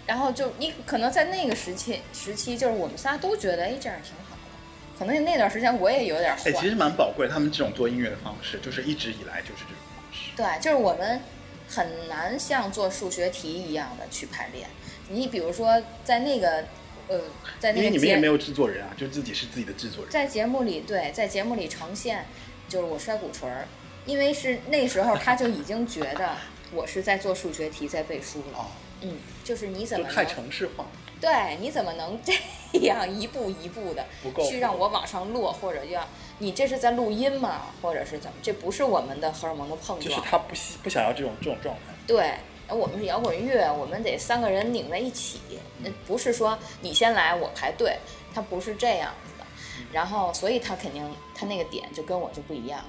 [0.06, 10.30] 然后就你可能在那个时期时期，就是我们仨都觉得哎这样挺好的，可能那段时间我也有点哎，其实蛮宝贵，他们这种做音乐的方式，就是一直以来就是这种方式。
[10.36, 11.20] 对，就是我们
[11.68, 14.68] 很难像做数学题一样的去排练。
[15.08, 16.64] 你比如说在那个
[17.08, 17.20] 呃，
[17.58, 20.12] 在那个因为你们也没有制作人啊，就自己是自己的制作人。
[20.12, 22.26] 在节目里，对，在节目里呈现，
[22.68, 23.66] 就是我摔鼓槌儿，
[24.04, 26.36] 因为是那时候他就已经觉得
[26.72, 28.66] 我是在做数学题，在背书了。
[29.00, 30.84] 哦，嗯，就是你怎么太城市化，
[31.20, 32.32] 对，你怎么能这
[32.80, 36.06] 样一步一步的不够去让我往上落，或者要
[36.38, 37.62] 你这是在录音吗？
[37.80, 38.36] 或者是怎么？
[38.42, 40.00] 这不是我们的荷尔蒙的碰撞。
[40.00, 41.94] 就是他不希不想要这种这种状态。
[42.06, 42.34] 对，
[42.68, 45.40] 我们是摇滚乐，我们得三个人拧在一起，
[45.78, 47.96] 那不是说你先来我排队，
[48.34, 49.46] 他不是这样子的。
[49.92, 51.02] 然后，所以他肯定
[51.34, 52.86] 他那个点就跟我就不一样了。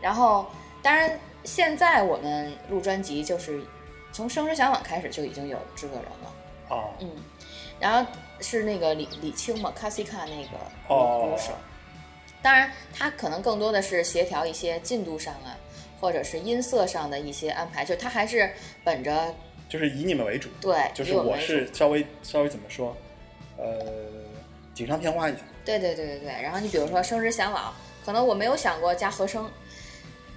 [0.00, 0.46] 然后，
[0.82, 3.62] 当然现在我们录专辑就是
[4.12, 6.34] 从《生之向往》开始就已经有制作人了，
[6.68, 7.10] 哦，嗯，
[7.80, 8.10] 然后
[8.40, 11.52] 是那个李李青嘛，卡西卡那个鼓哦鼓手。
[12.42, 15.56] 当然，他可能更多的是协调一些进度上啊，
[16.00, 18.52] 或者是音色上的一些安排，就他还是
[18.82, 19.34] 本着
[19.68, 22.96] 就是以你们为主，对，就是我是稍微稍微怎么说，
[23.56, 23.64] 呃，
[24.74, 25.38] 锦上添花一下。
[25.64, 26.42] 对对对对对。
[26.42, 27.72] 然后你比如说《生之向往》，
[28.04, 29.48] 可能我没有想过加和声，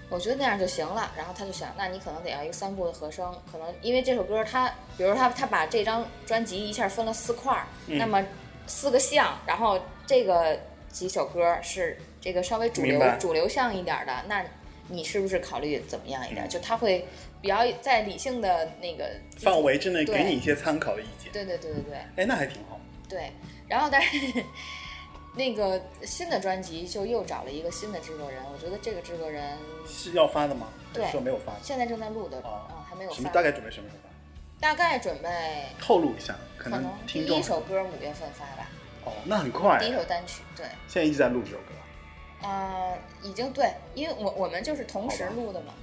[0.09, 1.11] 我觉得那样就行了。
[1.17, 8.23] 然后他就想，那你可能得要一个三部的和声，可能因为这首歌他，比如他他把这张专辑一下分了四块儿，嗯那么
[8.67, 14.45] 四个项，然后这个几首歌是这个稍微主流主流向一点的，那
[14.87, 16.45] 你是不是考虑怎么样一点？
[16.45, 17.05] 嗯就他会
[17.41, 21.31] 比较在理性的那个范围之内给你一些参考的意见。
[21.31, 21.97] 对对对对对。
[22.15, 22.79] 哎，那还挺好。
[23.07, 23.31] 对，
[23.67, 24.17] 然后但是
[25.35, 29.57] 那个新的专辑就又找了一个新的制作人，我觉得这个制作人
[29.87, 30.67] 是要发的吗？
[30.93, 31.53] 对是说没有发？
[31.61, 34.09] 现在正在录的，哦啊，还没有发，大概准备什么时候发？
[34.61, 38.69] 大概准备透露一下，可能可能第一首歌五月份发吧，
[39.03, 39.77] 哦，那很快。
[39.79, 41.73] 第一首单曲，对，现在一直在录这首歌，
[42.43, 45.73] 呃，已经对，因为我我们就是同时录的嘛，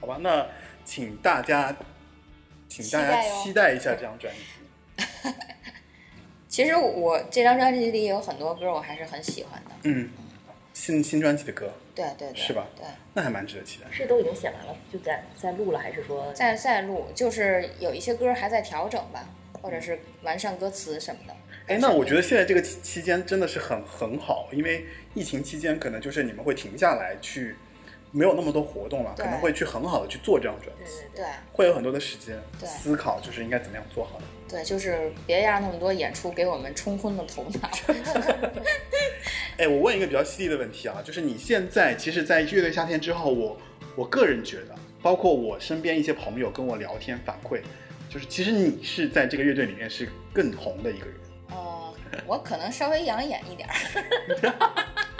[0.00, 0.18] 好吧？
[0.20, 0.44] 那
[0.84, 1.74] 请大家，
[2.68, 4.40] 请大家期待一下这张专辑。
[6.54, 10.08] 其实我这张专辑里有很多歌我还是很喜欢的，嗯，
[10.72, 13.90] 新新专辑的歌，对对对，是吧对，那还蛮值得期待。
[13.90, 19.28] 是都已经写完了，就在在录了，还是说在在录，就是有一些歌还在调整吧，
[19.60, 21.34] 或者是完善歌词什么的。
[21.66, 27.56] 哎，那我觉得现在这个期期间真的是很很好，因为疫情期间可能就是你们会停下来去，
[28.12, 34.20] 没有那么多活动了，可能会去很好的去做这张专辑，对会有很多的时间思考，就是应该怎么样做好。
[34.54, 37.68] 对，就是别让那么多演出给我们冲昏了头脑。
[39.58, 43.56] 哎，我问一个比较犀利的问题啊，就是你现在其实，在乐队夏天之后，我
[43.96, 47.62] 我个人觉得，包括我身边一些朋友跟我聊天反馈，
[48.08, 51.16] 就是其实你是在这个乐队里面是更红的一个人。
[51.50, 51.92] 呃，
[52.24, 53.74] 我可能稍微养眼一点儿，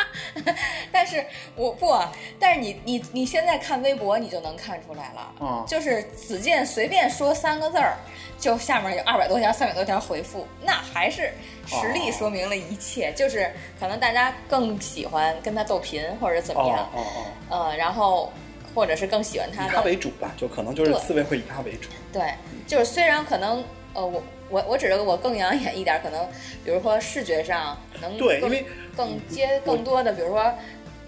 [0.92, 1.24] 但是
[1.56, 7.96] 我不啊，但是你你你现在看微博，你就能看出来了，嗯就是子健随便说三个字儿，
[8.38, 11.32] 就下面有二百多条、三百多条回复，那还是
[11.66, 17.04] 实力说明了一切，就是可能大家更喜欢跟他斗贫或者怎么哦样，哦
[17.50, 18.32] 哦，呃，然后
[18.74, 21.88] 或者是更喜欢他以的他为主吧，就可能就是对刺猬会以他为主。
[22.12, 22.34] 对，
[22.66, 23.64] 就是虽然可能
[23.94, 26.26] 呃，我我我指着我更养眼一点，可能
[26.64, 28.66] 比如说视觉上能对因为
[28.96, 30.54] 更接更多的，比如说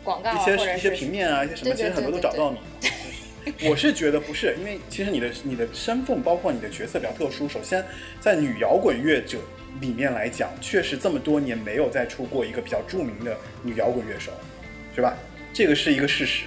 [0.05, 2.59] 广告啊，一些或者一些是平面啊，一些什么，其实很多都找到你。
[3.69, 7.49] 我是觉得不是，因为其实你的你的身份，包括你的角色比较特殊。
[7.49, 7.85] 首先，
[8.21, 9.39] 在女摇滚乐者
[9.81, 14.33] 里面来讲，确实这么多年没有再出过一个比较著名的女摇滚乐手，
[14.97, 15.17] 是吧？
[15.53, 16.43] 这个是一个事实。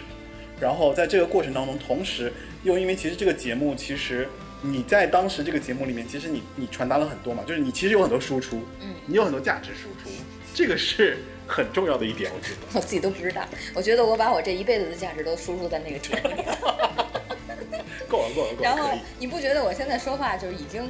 [0.59, 2.33] 然后在这个过程当中，同时
[2.63, 4.27] 又因为其实这个节目，其实
[4.61, 10.09] 你在当时这个节目里面，其实你你传达了很多嘛，就是你其实有很多输出，嗯，你有很多价值输出，
[10.53, 12.59] 这个是很重要的一点，我觉得。
[12.73, 13.43] 我自己都不知道。
[13.73, 16.57] 我觉得我把我这一辈子的价值都输入在那个节目里了。
[18.09, 18.89] 够了，够了，够了，然后。
[19.19, 20.89] 你不觉得我现在说话就是已经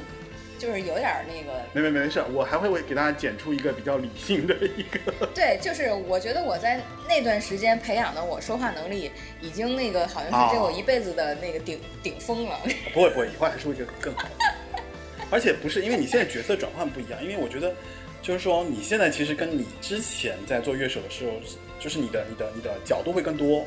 [0.58, 1.60] 就是有点儿那个？
[1.72, 5.26] 没没没事，我还会为给大家剪出一个比较理性的一个。
[5.34, 12.58] 对，就是我觉得我在那段时间培养的我说话能力，已经那个好像是这我一辈子的那个顶、顶峰了。
[12.94, 14.30] 不会不会，以后还是会更更好的。
[15.30, 17.72] 而且不是因为你现在角色转换不一样，因为我觉得
[18.22, 21.32] 就是说你现在其实跟你之前在做乐手的时候，
[21.78, 23.64] 就是你的你的你的角度会更多。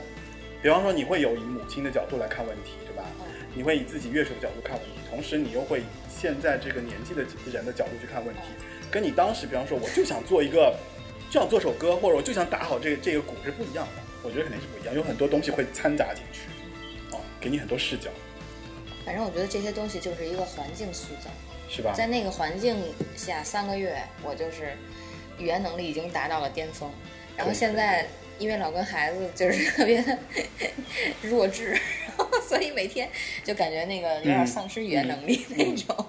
[0.62, 3.04] 比方说你会有以母亲的角度来看问题，对吧？
[3.54, 8.42] 你会以自己乐手的角度看问题，同时你又会以现在这个年纪的人的角度去看问题，
[8.90, 10.74] 跟你当时比方说我就想做一个，
[11.30, 14.02] 就想做首歌，或者我就想打好这个这个鼓是不一样的。
[14.24, 16.48] 我觉得肯定是不一样，有很多东西会掺杂进去，
[17.12, 18.10] 哦，给你很多视角，
[19.06, 21.30] 反正我觉得这些东西就是一个环境塑造。
[21.70, 21.94] 是吧？
[21.94, 22.76] 在那个环境
[23.16, 24.78] 下，三个月我就是
[25.38, 26.90] 语言能力已经达到了巅峰，
[27.36, 28.06] 然后现在
[28.40, 30.18] 因为老跟孩子就是特别的
[31.22, 33.10] 弱智，然后所以每天
[33.44, 36.06] 就感觉那个有点丧失语言能力那种。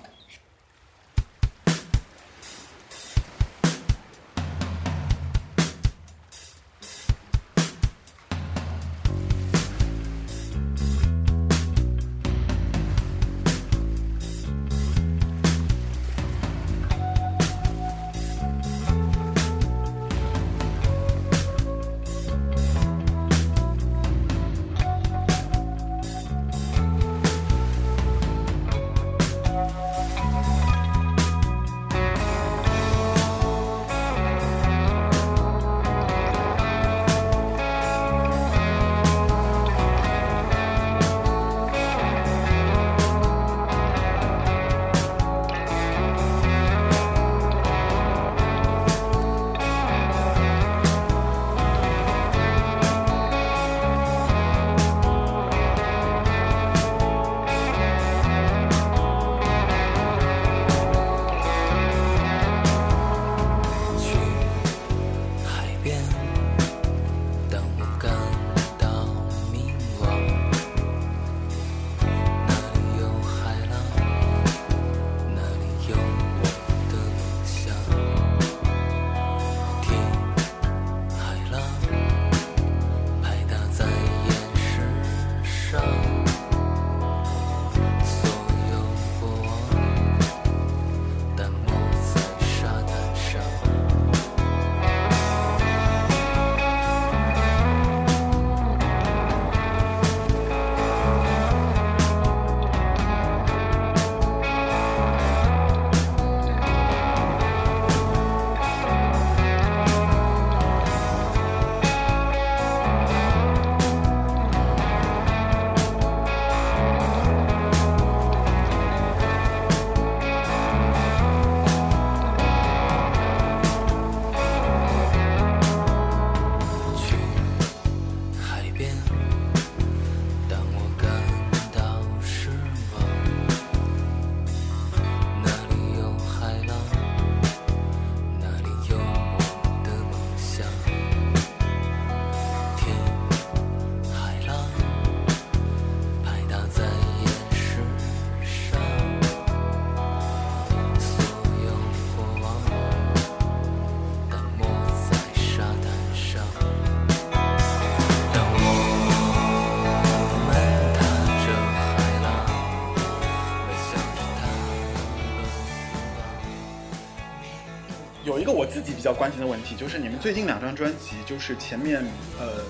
[168.45, 172.05] 一个我自己比较关心的问题，就是你们最近两张专辑，就是前面
[172.39, 172.61] 呃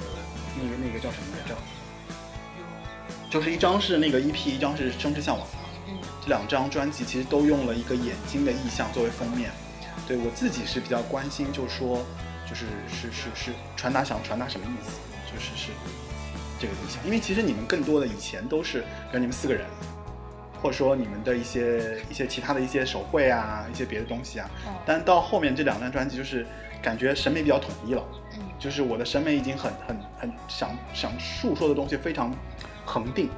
[0.56, 1.56] 那个那个叫什么来着？
[3.28, 5.44] 就是一张是那个 EP，一张是《生之向往》。
[5.88, 9.50] 嗯，这两张专辑其实都用了一个眼睛的意象作为封面。
[10.06, 12.06] 对我自己是比较关心，就是说，
[12.48, 14.92] 就是是是是传达想传达什么意思？
[15.26, 15.72] 就是是
[16.60, 19.66] 这个意象，因为其实你们更多的以前都是，比如你们四个人，
[20.62, 24.48] 或者说你们的一些一些其他的一些手绘啊，一些别的东西啊。
[24.68, 26.46] 嗯但到后面这两张专辑，就是
[26.82, 28.02] 感觉审美比较统一了。
[28.36, 32.32] 嗯就是我的审美已经很很很想想诉说的东西非常
[32.86, 33.28] 恒定。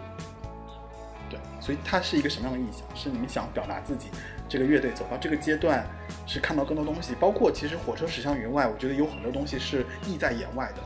[1.28, 2.82] 对，所以它是一个什么样的意象？
[2.94, 4.08] 是你们想表达自己
[4.48, 5.84] 这个乐队走到这个阶段，
[6.26, 10.82] 是看到更多东西，包括其实火车驶向云外，我觉得有很多东西是意在言外的。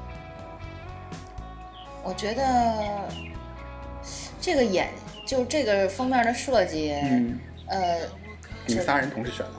[2.03, 3.07] 我觉得
[4.41, 4.91] 这个眼
[5.27, 7.99] 就这个封面的设计，嗯，呃
[8.67, 9.53] 你们仨人同时选的。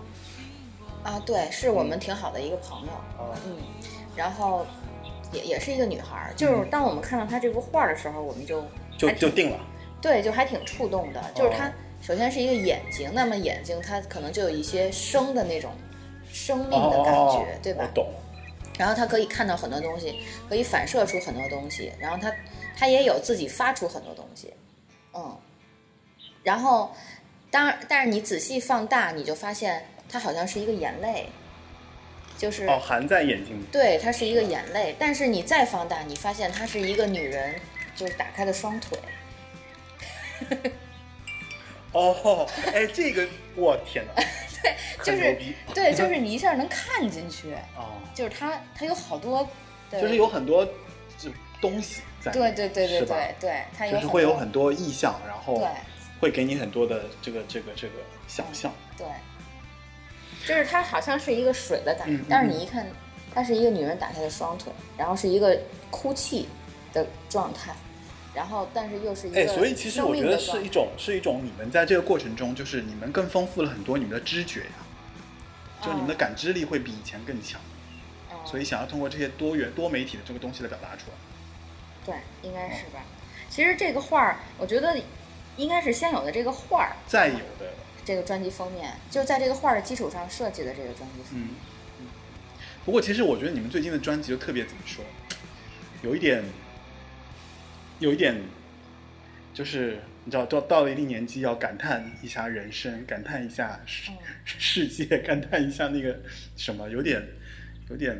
[1.03, 3.57] 啊，对，是我们挺好的一个朋友，哦嗯，
[4.15, 4.65] 然后
[5.31, 8.63] 也也是一个女孩儿，就是当我们看到她这幅画的时候，我们就
[8.97, 9.59] 就就定了。
[10.01, 11.23] 对，就还挺触动的。
[11.33, 11.71] 就是它哦
[12.01, 15.71] 首先是一个眼睛，那么眼睛它可能就有一些生的那种
[16.31, 17.93] 生命的感觉，哦对吧我？
[17.93, 18.07] 懂。
[18.77, 22.33] 然后它可以看到很多东西，可以反射出很多东西，然后它
[22.75, 24.53] 它也有自己发出很多东西，
[25.13, 25.37] 嗯。
[26.43, 26.91] 然后，
[27.51, 31.27] 当然，但是你仔细放大，你就发现它好像是一个眼泪，
[32.37, 33.63] 就是、哦，含在眼睛里。
[33.71, 34.95] 对，它是一个眼泪。
[34.99, 37.55] 但是你再放大，你发现它是一个女人，
[37.95, 38.99] 就是打开的双腿。
[41.93, 44.23] 哦，哎，这个，我天哪！
[45.03, 45.37] 就是
[45.73, 49.47] 对，就是你一下能看进去， 哦，就是它它有好多，
[49.89, 50.65] 对就是有很多
[51.17, 52.31] 就东西在。
[52.31, 55.67] 对对对对吧对对，它有就是会有很多意象，然后对
[56.19, 57.93] 会给你很多的这个这个这个
[58.27, 58.71] 想象。
[58.97, 59.07] 对，
[60.47, 62.85] 就是它好像是一个水的感觉，但是你一看，
[63.33, 65.57] 它是一个女人打开的双腿，然后是一个
[65.89, 66.47] 哭泣
[66.93, 67.73] 的状态，
[68.33, 74.81] 然后但是又是一个哎，所以其实我觉得是一种种是一种你们在这个过程中，就是你们更丰富了很多你们的知觉呀，
[75.81, 77.61] 就你们的感知力会比以前更强，
[78.45, 81.13] 所以想要通过这些多元多媒体的这个东西来表达出来。
[82.03, 83.03] 对，应该是吧。
[83.49, 84.97] 其实这个画儿，我觉得
[85.57, 87.71] 应该是先有的这个画儿，再有的，
[88.03, 91.49] 这个专辑封面，就是在这个画的基础上设计的这个专辑封面。
[91.49, 91.55] 嗯，
[92.01, 92.05] 嗯
[92.85, 95.03] 不过其实我觉得你们最近的专辑就特别怎么说，
[96.01, 96.43] 有一点，
[97.99, 98.35] 有一点，
[99.53, 106.19] 就是你知道，到到了一定年纪要感叹一下人生，感叹一下世、嗯世界，感叹一下那个
[106.55, 107.21] 什么，有点，
[107.89, 108.17] 有点。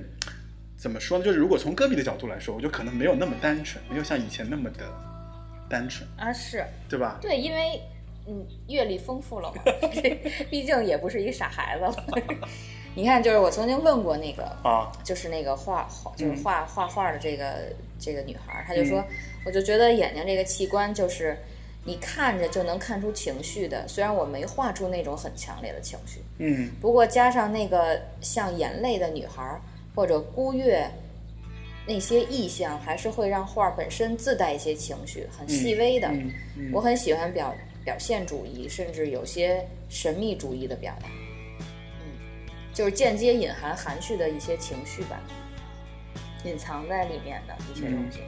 [0.78, 1.24] 怎么说呢？
[1.24, 4.92] 就是如果从歌迷的角度来说，我就可能没有那么单纯，没有像以前那么的
[5.70, 7.20] 单纯，啊，是对吧？
[7.22, 7.80] 对，因为
[8.28, 9.64] 嗯，阅历丰富了嘛，
[10.50, 12.06] 毕竟也不是一个傻孩子了。
[12.94, 19.04] 你看，就是我曾经问过那个，啊，就是那个画画，就是嗯画画画的这个这个女孩，她就说，
[19.46, 21.38] 我就觉得眼睛这个器官就是
[21.86, 29.62] 你看着就能看出情绪的，虽然我没画出那种很强烈的情绪，嗯不过加上那个像眼泪的女孩儿
[29.96, 30.86] 或者孤月
[31.88, 36.10] 那些意象，还是会让画本身自带一些情绪，很细微的。
[36.10, 41.08] 嗯嗯我很喜欢表表现主义，甚至有些神秘主义的表达。
[42.00, 45.22] 嗯，就是间接隐含含蓄的一些情绪吧，
[46.46, 48.20] 隐藏在里面的一些东西。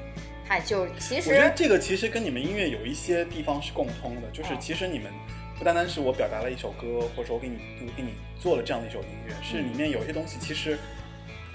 [0.46, 5.10] 嗨、就其实我觉得这个其实跟你们音乐有一些地方是共通的，就是嗯其实你们
[5.58, 10.78] 不单单是我表达了一首歌，或者说我给你我给你做了这样的一首音乐，是里面有些东西其实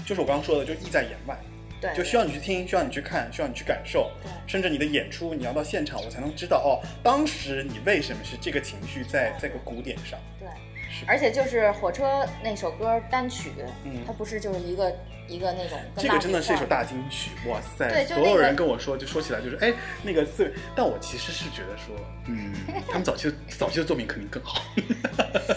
[0.07, 1.36] 就是我刚刚说的，就意在言外，
[1.81, 10.49] 对就需要你去听，需要你去看，需要你去感受对，甚至你的演出你要到现场，我才能知道哦，当时你为什么是这个情绪在在个鼓点上，对，
[10.91, 13.53] 是而且就是火车那首歌单曲，
[13.85, 14.93] 嗯它不是就是一个
[15.29, 17.89] 一个那种这个真的是一首大金曲，哇塞！
[17.89, 19.72] 对就所有人跟我说，就说起来就是，哎，
[20.03, 21.95] 那个最，但我其实是觉得说，
[22.26, 22.53] 嗯，
[22.89, 24.62] 他们早期的早期的作品肯定更好。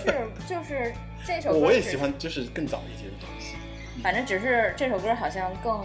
[0.04, 0.14] 是
[0.48, 0.94] 就是
[1.26, 3.56] 这首我也喜欢，就是更早一些的东西。
[4.04, 5.82] 反正只是这首歌好像更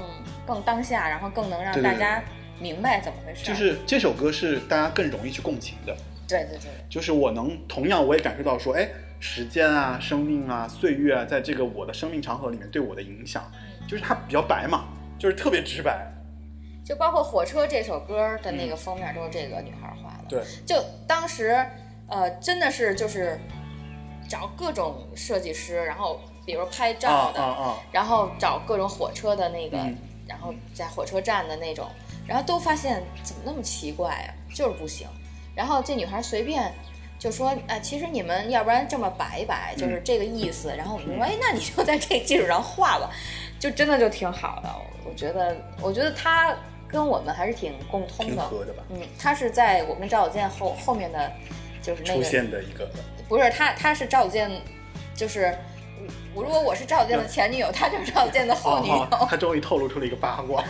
[0.46, 2.22] 更当下，然后更能让大家
[2.58, 3.44] 明白怎么回事。
[3.44, 5.96] 就是这首歌是大家更容易去共情的，
[6.28, 8.88] 对对对，就是我能同样我也感受到说，哎，
[9.20, 13.50] 时间啊、生命啊、岁月啊，在这个我的生命长河里面对我的影响，
[13.88, 14.86] 就是它比较白嘛，
[15.18, 16.12] 就是特别直白。
[16.84, 20.24] 就包括《火车》这首歌的那个封面都是这个女孩画的。
[20.28, 21.66] 对，就当时，
[22.06, 23.36] 呃，真的是就是
[24.28, 27.78] 找各种设计师，然后比如拍照的，啊啊啊！
[27.92, 31.86] 然后找各种火车的那个，嗯然后在火车站的那种，
[32.26, 35.06] 然后都发现怎么那么奇怪呀、就是不行。
[35.54, 36.72] 然后这女孩随便
[37.16, 40.74] 就说，哎，其实你们要不然这么摆一摆，嗯就是这个意思。
[40.76, 43.10] 然后我们说，哎，那你就在这基础上画吧，
[43.60, 44.68] 就真的就挺好的。
[45.04, 46.52] 我觉得，我觉得他
[46.88, 48.42] 跟我们还是挺共通的。
[48.66, 48.82] 的吧？
[48.90, 51.32] 嗯，他是在我跟赵小健后后面的，
[51.80, 52.90] 就是那出个现的一个
[53.28, 54.50] 不是他，他是赵小健，
[55.14, 55.56] 就是
[56.36, 58.96] 我如果我是赵小健的前女友，他就是赵小健的后女友。
[59.10, 60.62] 哦他终于透露出了一个八卦。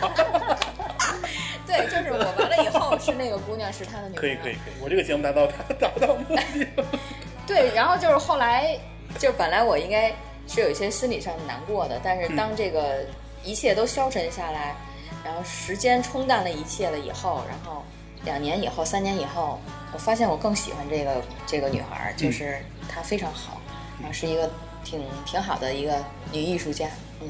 [1.67, 4.21] 对，就是我完了以后是那个姑娘是他的女朋友。
[4.21, 5.45] 可以可以可以，我这个节目达到
[5.81, 6.85] 达到目的了。
[7.49, 8.79] 对，然后就是后来，
[9.19, 10.15] 就是本来我应该
[10.47, 13.05] 是有一些心理上的难过的，但是当这个
[13.43, 14.77] 一切都消沉下来，
[15.25, 17.85] 然后时间冲淡了一切了以后，然后
[18.25, 19.59] 两年以后、三年以后，
[19.93, 22.59] 我发现我更喜欢这个这个女孩儿，就是
[22.89, 23.61] 她非常好，
[23.99, 24.49] 然后是一个
[24.87, 25.93] 挺挺好的一个
[26.33, 26.87] 女艺术家，
[27.21, 27.29] 嗯，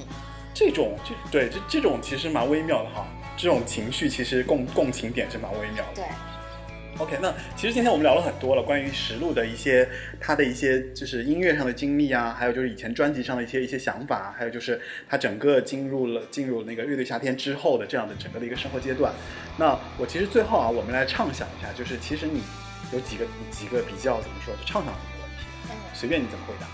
[0.52, 5.94] 这种这对这这种其实蛮微妙的哈，这种情绪其实共共情点是蛮微妙的。
[5.94, 6.04] 对
[6.99, 9.88] ，OK，那其实今天我们聊了很多了，关于实录的一些
[10.20, 14.78] 他的一些就是音乐上的经历啊，还有就是以前专辑上的一些一些想法，还有就是
[15.08, 19.14] 他整个进入了进入那个乐队夏天之后的这样的整个的一个生活阶段。
[19.57, 22.42] 那我其实最后啊，我们来畅想一下，就是其实你
[22.92, 26.66] 有几个几个比较怎么说，就畅想的一个问题，嗯随便你怎么回答。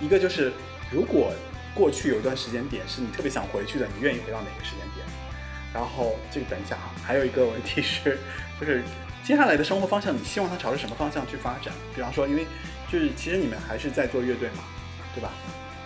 [0.00, 0.52] 一个就是
[0.90, 1.32] 如果
[1.74, 5.06] 过去有一段时间点是你特别想回去的，你愿意回到哪个时间点？
[5.74, 8.18] 然后这个等一下哈，还有一个问题是，
[8.58, 8.82] 就是
[9.22, 11.74] 接下来的生活方向，你希望它朝着什么方向去发展？
[11.94, 12.46] 比方说，因为
[12.90, 14.64] 就是其实你们还是在做乐队嘛，
[15.14, 15.30] 对吧？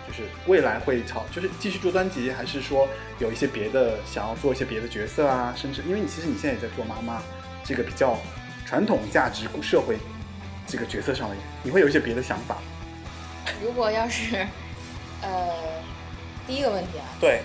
[0.07, 2.87] 就是未来会朝就是继续做专辑，还是说
[3.19, 5.53] 有一些别的想要做一些别的角色啊？
[5.55, 7.21] 甚至因为你其实你现在也在做妈妈
[7.63, 8.17] 这个比较
[8.65, 9.97] 传统价值社会
[10.67, 12.57] 这个角色上的，你会有一些别的想法？
[13.61, 14.47] 如果要是，
[15.21, 15.49] 呃，
[16.47, 17.41] 第一个问题啊，对，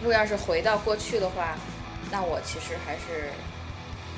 [0.00, 1.56] 如果要是回到过去的话，
[2.10, 3.30] 那我其实还是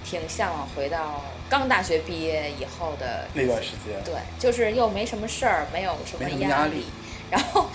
[0.05, 6.79] 挺向往回到刚大学毕业以后的那段时间，对，就是又没什么事儿，没有什么压力。
[6.79, 6.87] 力，
[7.31, 7.69] 然后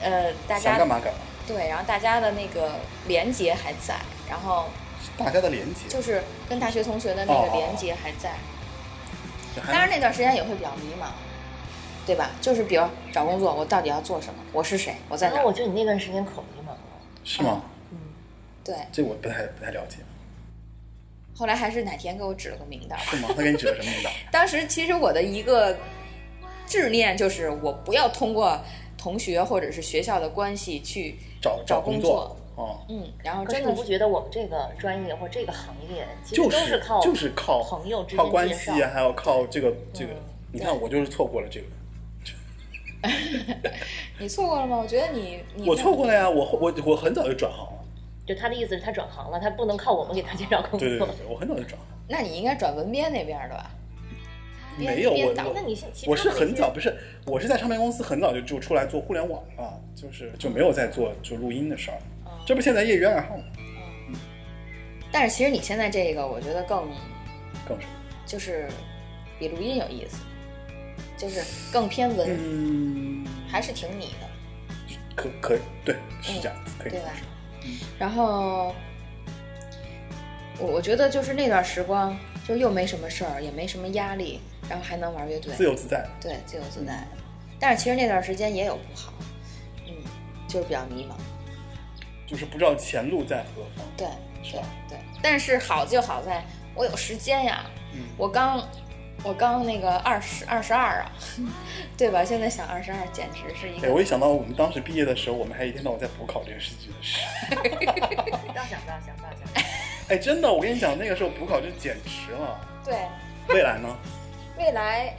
[0.00, 2.72] 呃，大家想干嘛干嘛，对，然后大家的那个
[3.06, 3.96] 连接还在，
[4.28, 4.68] 然后
[5.16, 5.82] 大家的连接。
[5.88, 8.32] 就是跟大学同学的那个连接还在。
[9.66, 11.08] 当然那段时间也会比较迷茫，
[12.08, 12.30] 对吧？
[12.40, 12.82] 就是比如
[13.12, 14.40] 找工作，我到底要做什么？
[14.50, 14.94] 我是谁？
[15.10, 15.36] 我在哪？
[15.36, 16.78] 那我觉得你那段时间可迷茫了。
[17.22, 17.62] 是吗？
[17.92, 17.98] 嗯
[18.64, 19.98] 对，这我不太不太了解，
[21.36, 22.96] 后来还是哪天给我指了个明道。
[22.96, 23.28] 是吗？
[23.36, 24.10] 他给你指了什么名道？
[24.32, 25.76] 当时其实我的一个
[26.66, 28.58] 执念就是，我不要通过
[28.96, 40.16] 同学或者是学校的关系去找找工工作哦，嗯，然后真的不觉得我们这个专业或这个行业其实都是靠就是靠朋友之靠间介绍关系啊，还有靠这个这个嗯。
[40.50, 41.66] 你看，我就是错过了这个，
[44.18, 44.76] 你错过了吗？
[44.76, 47.84] 我觉得你你我错过了呀，我我我很早就转行了，
[48.26, 50.80] 就他的意思是他转行了，他不能靠我们给他介绍工作。
[50.80, 53.70] 对对对对，我很早就转行了，那你应该转文编那边的吧？
[54.80, 55.76] 没有我那你
[56.06, 56.96] 我是很早，不是
[57.26, 63.42] 我是在唱片公司很早就就出来做互联网了，就是就没有在做就录音的事儿，嗯这不现在业余爱好吗？
[65.10, 66.88] 但是其实你现在这个，我觉得更
[67.66, 67.92] 更什么，
[68.24, 68.68] 就是
[69.36, 70.18] 比录音有意思，
[71.18, 71.42] 就是
[71.72, 74.28] 更偏文，嗯，还是挺你的。
[75.16, 77.10] 可可以，对，是这样子，可以对吧。
[77.98, 78.72] 然后
[80.58, 82.16] 我我觉得就是那段时光，
[82.46, 84.40] 就又没什么事儿，也没什么压力，
[84.70, 87.06] 然后还能玩乐队，自由自在，对，自由自在的。
[87.58, 89.12] 但是其实那段时间也有不好，
[89.88, 89.92] 嗯，
[90.46, 91.14] 就是比较迷茫，
[92.24, 93.84] 就是不知道前路在何方。
[93.96, 94.06] 对
[94.40, 94.96] 对是吧对。
[95.20, 96.44] 但是好就好在
[96.76, 98.62] 我有时间呀，嗯我刚
[99.24, 101.12] 我刚那个二十二十二啊，
[101.98, 102.24] 对吧？
[102.24, 107.18] 现在想二十二简直是一哎，个我一想到我们当时毕业的时候，我们还一天到晚在补考这个事情的事。
[107.50, 109.64] 不要想，不要想，不要想。
[110.08, 112.60] 哎，真的，我跟你讲，那个时候补考就简直了。
[112.84, 112.96] 对
[113.48, 113.88] 未来呢，
[114.56, 115.14] 未来。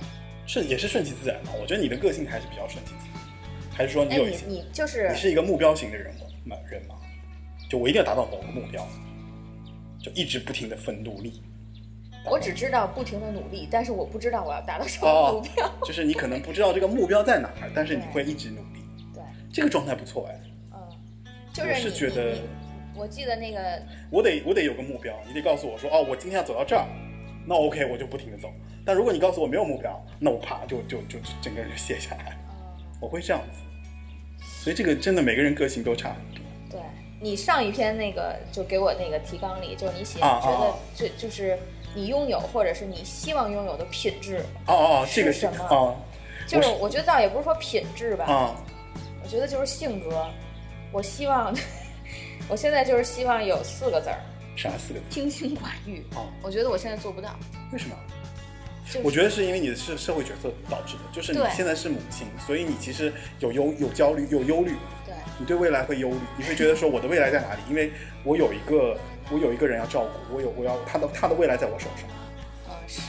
[0.47, 1.51] 顺也是顺其自然的。
[1.61, 3.21] 我觉得你的个性还是比较顺其自然，
[3.71, 6.11] 还是说你哎，有一些，你你就是你是一个目标型的人
[6.45, 6.55] 吗？
[6.71, 6.95] 人吗？
[7.69, 8.87] 就我一定要达到某个目标，
[10.01, 11.43] 就一直不停的奋努力。
[12.29, 15.71] 我只知道不停的努力，但是我不知道我要达到什么哦目标。
[15.83, 18.83] 就是你可能不知道这个目标在哪儿，但是你会一直努力。
[19.13, 20.39] 对，这个状态不错哎，
[20.73, 20.79] 嗯，
[21.53, 22.37] 就是我是觉得
[22.95, 26.85] 我记得那个我得我得有个目标，你得告诉我说哦，我今天要走到这儿，
[27.47, 28.49] 那 OK 我就不停的走。
[28.85, 32.35] 但如果你告诉我没有目标，那我啪就就就就整个人就卸下来了，
[32.99, 33.59] 我会这样子。
[34.63, 36.43] 所以这个真的每个人个性都差很多。
[36.71, 36.81] 对
[37.21, 41.57] 你上一篇那个就给我那个提纲里，就是你写啊觉得啊这就是
[41.95, 45.95] 你拥有或者是你希望拥有的品质，哦哦，这个是是什么哦
[46.47, 48.55] 就是我我觉得倒也不是说品质吧，啊
[49.23, 50.25] 我觉得就是性格。
[50.91, 51.53] 我希望，
[52.49, 54.17] 我现在就是希望有四个字儿：
[54.55, 56.03] 啥四个字清心寡欲。
[56.15, 56.25] 啊？
[56.41, 57.29] 我觉得我现在做不到。
[57.71, 57.95] 为什么？
[58.87, 64.71] 就是我觉得是因为你的是社会角色导致的，就是你现在是母亲，所以你其实有忧有焦虑有忧虑，
[65.05, 67.61] 对，你对未来会忧虑，你会觉得说我的未来在哪里？
[67.69, 67.91] 因为
[68.23, 68.97] 我有一个
[69.31, 72.09] 我有一个人要照顾，我有我要他的他的未来在我手上，
[72.67, 73.01] 嗯是，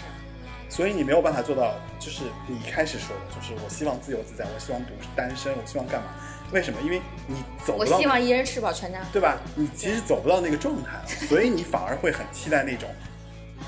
[0.69, 6.09] 所以你没有办法做到，就是你一开始说的，就是我希望自由自在，我希望独单身，我希望干嘛？
[6.53, 6.81] 为什么？
[6.83, 8.99] 因为你走我不到，我希望一人吃饱全家。
[9.13, 9.39] 对吧？
[9.55, 12.89] 你其实走不到那个状态了，所以你反而会很期待那种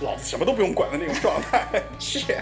[0.00, 1.64] 老子什么都不用管的那种状态。
[2.00, 2.36] 是，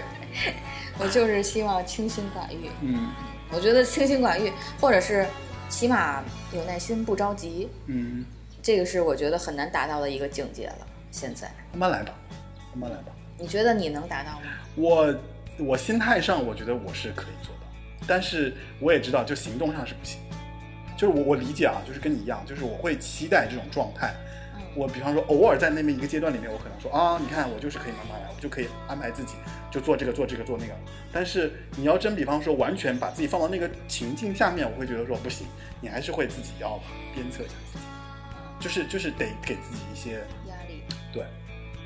[0.97, 2.69] 我就是希望清心寡欲。
[2.81, 3.09] 嗯
[3.53, 5.27] 我觉得清心寡欲，或者是
[5.67, 6.23] 起码
[6.53, 8.23] 有耐心，不着急，嗯，
[8.61, 10.87] 这个是我觉得很难达到的一个境界了。
[11.09, 12.13] 现在，慢慢来吧，
[12.73, 13.11] 慢慢来吧。
[13.37, 14.47] 你觉得你能达到吗？
[14.75, 15.13] 我
[15.57, 17.67] 我心态上，我觉得我是可以做到，
[18.07, 20.19] 但是我也知道，就行动上是不行。
[20.95, 24.13] 就是我我理解啊，就是跟你一样，就是我会期待这种状态。
[24.55, 29.33] 嗯我比方说，偶尔在那么一个阶段里面，我可能说啊，你看我就是可以慢慢来，我就可以安排自己
[29.69, 30.73] 就做这个做这个做那个。
[31.11, 35.45] 但是你要真比方说完全把自己放到那个情境下面，我会觉得说不行，
[35.81, 36.79] 你还是会自己要
[37.13, 37.85] 鞭策一下自己，
[38.61, 41.23] 就是就是得给自己一些压力，对，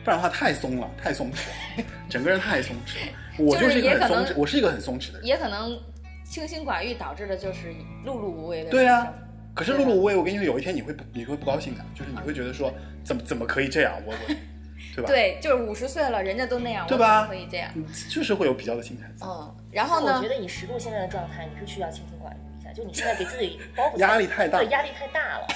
[0.04, 1.36] 不然的话太松了，太松弛
[1.80, 3.14] 了，整个人太松弛了。
[3.40, 5.28] 我就是是一个很松弛，我是一个很松弛的人。
[5.28, 5.82] 也可能
[6.24, 7.74] 清心寡欲导致的就是
[8.06, 9.12] 碌碌无为的对啊。
[9.54, 12.74] 可是碌碌无为，我跟你说，有一天你会你会不高兴的，就是你会觉得说，
[13.06, 13.94] 怎么怎么可以这样？
[14.06, 14.18] 我我，
[14.94, 17.72] 对吧？，对，就是五十岁了，人家都那样，对吧我怎么可以这样。
[17.74, 20.28] 你就是会有比较的心态，嗯，然后呢我觉？
[20.28, 25.48] 得你石路现在的状态，你是需要清心寡欲一下，就你现在给自己包袱压力太大对，压力太大了。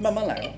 [0.00, 0.52] 慢慢来吧。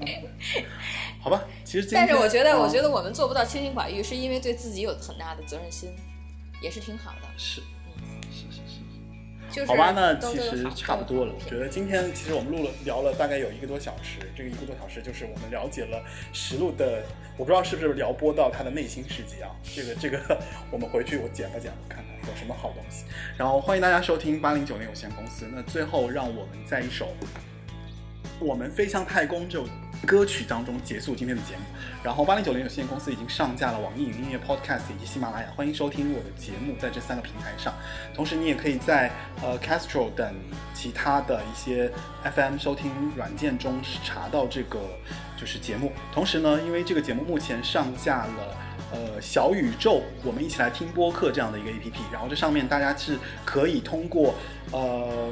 [1.20, 5.90] 好吧，其实但是我觉得，我觉得得我们做不到清心寡欲，是因为对自己有很大的责任心，
[6.62, 7.28] 也是挺好的。
[7.36, 7.60] 是
[8.30, 8.80] 是是是。
[9.50, 11.32] 就是好吧，那其实差不多了。
[11.32, 16.02] 我觉得今天其实我们录了聊了大概有一个多小时，这个一个多小时就是我们了解了
[16.32, 17.02] 石路的，
[17.36, 19.50] 我不知道是不是撩拨到他的内心世界啊。
[19.74, 20.40] 这个这个，
[20.70, 23.04] 我们回去我剪吧剪吧，看看有什么好东西。
[23.36, 25.48] 然后欢迎大家收听八零九零有限公司。
[25.52, 27.08] 那最后让我们在一首
[28.38, 29.66] 我们飞向太空这首
[30.06, 31.62] 歌曲当中结束今天的节目。
[32.02, 37.72] 然后八零九零有限公司已经上架了网易云音乐、Podcast 以及喜马拉雅，欢迎收听我的节目，在这三个平台上。
[38.14, 39.10] 同时，你也可以在
[39.42, 40.34] 呃 Castro 等
[40.74, 41.90] 其他的一些
[42.34, 44.80] FM 收听软件中查到这个
[45.36, 45.92] 就是节目。
[46.12, 48.56] 同时呢，因为这个节目目前上架了。
[48.92, 54.32] 呃，小宇宙，我们一起来听播客这样的一个 APP，然后这上面大家是可以通过
[54.70, 55.28] 呃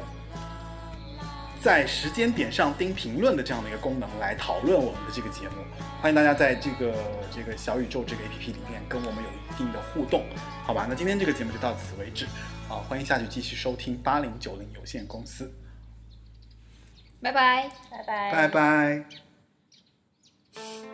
[1.65, 5.65] 在时间点上钉评论的这样的一个功能来讨论我们的这个节目。
[6.03, 6.95] 欢迎大家在这个
[7.35, 10.27] 这个小宇宙这个 APP 里面跟我们有一定的互动，
[10.63, 10.85] 好吧？
[10.87, 12.27] 那今天这个节目就到此为止，
[12.69, 15.51] 啊，欢迎下去继续收听八零九零有限公司，
[17.23, 17.71] 拜拜。
[17.91, 19.05] 拜拜，拜拜。「